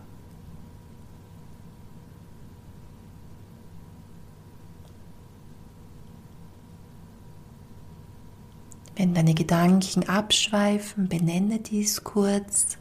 Wenn 8.97 9.13
deine 9.13 9.33
Gedanken 9.33 10.07
abschweifen, 10.07 11.07
benenne 11.07 11.59
dies 11.59 12.03
kurz. 12.03 12.77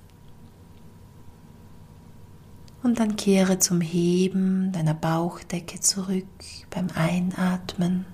Und 2.83 2.99
dann 2.99 3.17
kehre 3.17 3.59
zum 3.59 3.81
Heben 3.81 4.73
deiner 4.73 4.95
Bauchdecke 4.95 5.81
zurück 5.81 6.27
beim 6.71 6.89
Einatmen 6.95 8.05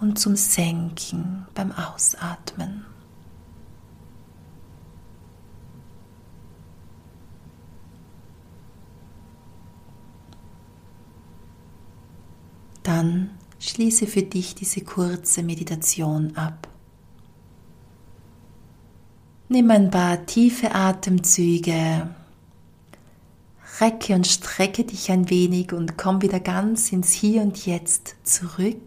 und 0.00 0.18
zum 0.18 0.36
Senken 0.36 1.46
beim 1.54 1.72
Ausatmen. 1.72 2.84
Dann 12.88 13.28
Schließe 13.58 14.06
für 14.06 14.22
dich 14.22 14.54
diese 14.54 14.80
kurze 14.80 15.42
Meditation 15.42 16.34
ab. 16.36 16.68
Nimm 19.50 19.70
ein 19.70 19.90
paar 19.90 20.24
tiefe 20.24 20.74
Atemzüge, 20.74 22.08
recke 23.80 24.14
und 24.14 24.26
strecke 24.26 24.84
dich 24.84 25.10
ein 25.10 25.28
wenig 25.28 25.74
und 25.74 25.98
komm 25.98 26.22
wieder 26.22 26.40
ganz 26.40 26.90
ins 26.90 27.12
Hier 27.12 27.42
und 27.42 27.66
Jetzt 27.66 28.16
zurück. 28.22 28.80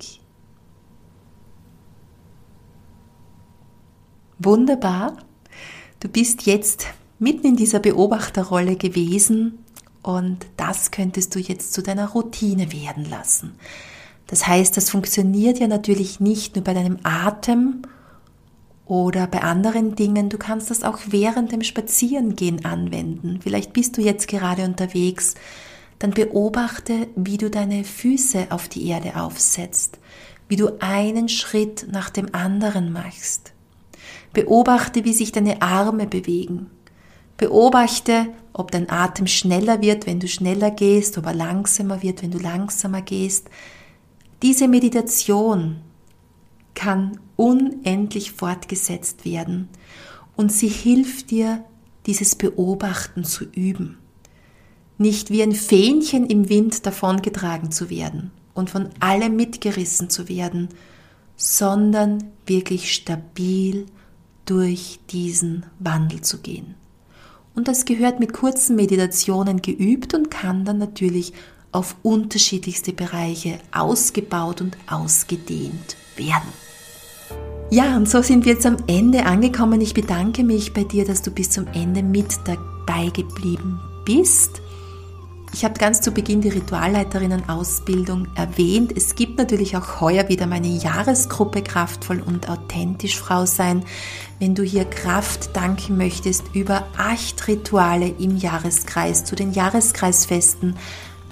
Wunderbar, 4.40 5.16
du 6.00 6.08
bist 6.08 6.48
jetzt 6.48 6.88
mitten 7.20 7.46
in 7.46 7.56
dieser 7.56 7.80
Beobachterrolle 7.80 8.78
gewesen 8.78 9.60
und 10.02 10.48
das 10.58 10.90
könntest 10.90 11.36
du 11.36 11.40
jetzt 11.40 11.74
zu 11.74 11.84
deiner 11.84 12.10
Routine 12.10 12.72
werden 12.72 13.08
lassen. 13.08 13.60
Das 14.32 14.48
heißt, 14.48 14.78
das 14.78 14.90
funktioniert 14.90 15.60
ja 15.60 15.68
natürlich 15.68 16.22
nicht 16.22 16.56
nur 16.56 16.64
bei 16.64 16.74
deinem 16.74 17.00
Atem 17.04 17.82
oder 18.86 19.28
bei 19.28 19.42
anderen 19.42 19.96
Dingen. 19.96 20.30
Du 20.30 20.38
kannst 20.38 20.72
das 20.72 20.84
auch 20.84 21.00
während 21.08 21.52
dem 21.52 21.64
Spazierengehen 21.64 22.64
anwenden. 22.64 23.42
Vielleicht 23.44 23.74
bist 23.74 23.98
du 23.98 24.02
jetzt 24.02 24.30
gerade 24.30 24.64
unterwegs. 24.64 25.36
Dann 26.00 26.12
beobachte, 26.12 27.10
wie 27.18 27.38
du 27.38 27.50
deine 27.50 27.84
Füße 27.84 28.48
auf 28.52 28.70
die 28.70 28.88
Erde 28.88 29.18
aufsetzt, 29.18 30.00
wie 30.48 30.56
du 30.56 30.80
einen 30.80 31.28
Schritt 31.28 31.88
nach 31.92 32.10
dem 32.10 32.34
anderen 32.34 32.94
machst. 32.94 33.52
Beobachte, 34.32 35.04
wie 35.04 35.14
sich 35.14 35.34
deine 35.34 35.62
Arme 35.62 36.08
bewegen. 36.08 36.70
Beobachte, 37.36 38.28
ob 38.54 38.72
dein 38.72 38.90
Atem 38.90 39.28
schneller 39.28 39.82
wird, 39.82 40.08
wenn 40.08 40.22
du 40.22 40.30
schneller 40.30 40.72
gehst, 40.72 41.18
ob 41.18 41.26
er 41.26 41.34
langsamer 41.34 42.02
wird, 42.02 42.24
wenn 42.24 42.32
du 42.32 42.38
langsamer 42.38 43.02
gehst. 43.02 43.50
Diese 44.42 44.68
Meditation 44.68 45.78
kann 46.74 47.20
unendlich 47.36 48.32
fortgesetzt 48.32 49.24
werden 49.24 49.70
und 50.36 50.52
sie 50.52 50.68
hilft 50.68 51.30
dir, 51.32 51.64
dieses 52.08 52.36
Beobachten 52.36 53.24
zu 53.24 53.46
üben. 53.46 54.00
Nicht 54.98 55.30
wie 55.30 55.44
ein 55.44 55.52
Fähnchen 55.52 56.26
im 56.26 56.50
Wind 56.50 56.86
davongetragen 56.86 57.72
zu 57.72 57.92
werden 57.92 58.32
und 58.56 58.72
von 58.72 58.90
allem 59.00 59.36
mitgerissen 59.36 60.10
zu 60.10 60.28
werden, 60.28 60.70
sondern 61.36 62.24
wirklich 62.48 62.94
stabil 62.94 63.86
durch 64.46 65.00
diesen 65.12 65.66
Wandel 65.80 66.22
zu 66.22 66.40
gehen. 66.40 66.76
Und 67.54 67.68
das 67.68 67.86
gehört 67.86 68.20
mit 68.20 68.34
kurzen 68.34 68.76
Meditationen 68.76 69.62
geübt 69.62 70.14
und 70.14 70.32
kann 70.32 70.66
dann 70.66 70.78
natürlich 70.78 71.34
auf 71.72 71.96
unterschiedlichste 72.04 72.94
Bereiche 72.94 73.60
ausgebaut 73.72 74.62
und 74.62 74.78
ausgedehnt 74.88 75.96
werden. 76.16 76.50
Ja, 77.70 77.96
und 77.96 78.10
so 78.10 78.22
sind 78.22 78.46
wir 78.46 78.54
jetzt 78.54 78.66
am 78.66 78.78
Ende 78.88 79.26
angekommen. 79.26 79.80
Ich 79.80 79.94
bedanke 79.94 80.44
mich 80.44 80.74
bei 80.74 80.84
dir, 80.84 81.06
dass 81.06 81.22
du 81.22 81.32
bis 81.32 81.52
zum 81.52 81.68
Ende 81.68 82.04
mit 82.04 82.40
dabei 82.44 83.10
geblieben 83.10 83.80
bist. 84.04 84.62
Ich 85.54 85.66
habe 85.66 85.74
ganz 85.74 86.00
zu 86.00 86.12
Beginn 86.12 86.42
die 86.42 86.50
Ritualleiterinnen-Ausbildung 86.50 88.28
erwähnt. 88.36 88.94
Es 88.96 89.16
gibt 89.16 89.38
natürlich 89.38 89.76
auch 89.76 90.00
heuer 90.00 90.30
wieder 90.30 90.48
meine 90.48 90.68
Jahresgruppe 90.68 91.62
Kraftvoll 91.62 92.22
und 92.22 92.50
authentisch 92.50 93.18
Frau 93.18 93.46
sein. 93.46 93.84
Wenn 94.40 94.56
du 94.56 94.64
hier 94.64 94.86
Kraft 94.86 95.56
danken 95.56 95.98
möchtest 95.98 96.44
über 96.54 96.88
acht 96.98 97.48
Rituale 97.50 98.08
im 98.08 98.38
Jahreskreis 98.38 99.26
zu 99.26 99.36
den 99.36 99.52
Jahreskreisfesten, 99.52 100.78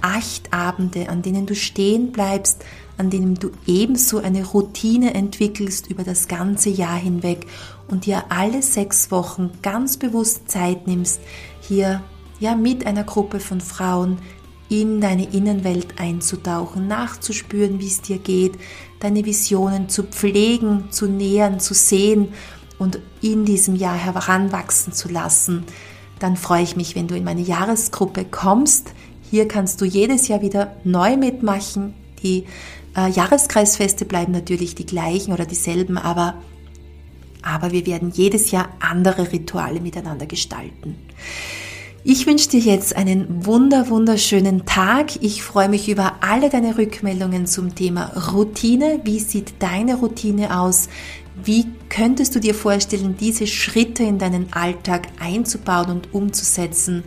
acht 0.02 0.52
Abende, 0.52 1.08
an 1.08 1.22
denen 1.22 1.46
du 1.46 1.54
stehen 1.54 2.12
bleibst, 2.12 2.64
an 2.96 3.10
denen 3.10 3.34
du 3.34 3.50
ebenso 3.66 4.18
eine 4.18 4.44
Routine 4.44 5.14
entwickelst 5.14 5.88
über 5.88 6.04
das 6.04 6.28
ganze 6.28 6.70
Jahr 6.70 6.98
hinweg 6.98 7.46
und 7.88 8.06
dir 8.06 8.24
alle 8.28 8.62
sechs 8.62 9.10
Wochen 9.10 9.50
ganz 9.62 9.96
bewusst 9.96 10.50
Zeit 10.50 10.86
nimmst, 10.86 11.20
hier 11.60 12.02
ja 12.38 12.54
mit 12.54 12.86
einer 12.86 13.04
Gruppe 13.04 13.40
von 13.40 13.60
Frauen 13.60 14.18
in 14.68 15.00
deine 15.00 15.28
Innenwelt 15.32 15.98
einzutauchen, 15.98 16.86
nachzuspüren, 16.86 17.80
wie 17.80 17.88
es 17.88 18.02
dir 18.02 18.18
geht, 18.18 18.52
deine 19.00 19.24
Visionen 19.24 19.88
zu 19.88 20.04
pflegen, 20.04 20.90
zu 20.90 21.06
nähern, 21.06 21.58
zu 21.58 21.74
sehen 21.74 22.28
und 22.78 23.00
in 23.20 23.44
diesem 23.44 23.74
Jahr 23.74 23.96
heranwachsen 23.96 24.92
zu 24.92 25.08
lassen, 25.08 25.64
dann 26.20 26.36
freue 26.36 26.62
ich 26.62 26.76
mich, 26.76 26.94
wenn 26.94 27.08
du 27.08 27.16
in 27.16 27.24
meine 27.24 27.40
Jahresgruppe 27.40 28.24
kommst. 28.24 28.92
Hier 29.30 29.46
kannst 29.46 29.80
du 29.80 29.84
jedes 29.84 30.26
Jahr 30.26 30.42
wieder 30.42 30.76
neu 30.82 31.16
mitmachen. 31.16 31.94
Die 32.22 32.46
äh, 32.96 33.08
Jahreskreisfeste 33.10 34.04
bleiben 34.04 34.32
natürlich 34.32 34.74
die 34.74 34.86
gleichen 34.86 35.32
oder 35.32 35.46
dieselben, 35.46 35.96
aber, 35.98 36.34
aber 37.42 37.70
wir 37.70 37.86
werden 37.86 38.10
jedes 38.12 38.50
Jahr 38.50 38.70
andere 38.80 39.30
Rituale 39.30 39.80
miteinander 39.80 40.26
gestalten. 40.26 40.96
Ich 42.02 42.26
wünsche 42.26 42.48
dir 42.48 42.60
jetzt 42.60 42.96
einen 42.96 43.44
wunder, 43.46 43.88
wunderschönen 43.90 44.64
Tag. 44.64 45.22
Ich 45.22 45.42
freue 45.42 45.68
mich 45.68 45.88
über 45.88 46.14
alle 46.22 46.48
deine 46.48 46.78
Rückmeldungen 46.78 47.46
zum 47.46 47.74
Thema 47.74 48.32
Routine. 48.32 49.00
Wie 49.04 49.20
sieht 49.20 49.54
deine 49.60 49.96
Routine 49.96 50.58
aus? 50.58 50.88
Wie 51.44 51.66
könntest 51.88 52.34
du 52.34 52.40
dir 52.40 52.54
vorstellen, 52.54 53.16
diese 53.20 53.46
Schritte 53.46 54.02
in 54.02 54.18
deinen 54.18 54.52
Alltag 54.52 55.08
einzubauen 55.20 55.90
und 55.90 56.14
umzusetzen? 56.14 57.04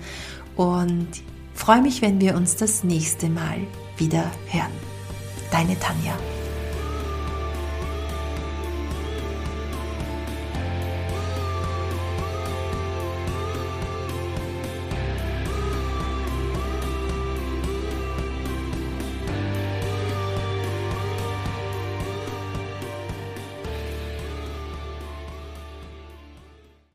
Und 0.56 1.08
freue 1.54 1.82
mich, 1.82 2.02
wenn 2.02 2.20
wir 2.20 2.36
uns 2.36 2.56
das 2.56 2.84
nächste 2.84 3.30
Mal 3.30 3.60
wieder 3.98 4.32
hören. 4.50 4.72
Deine 5.52 5.80
Tanja. 5.80 6.18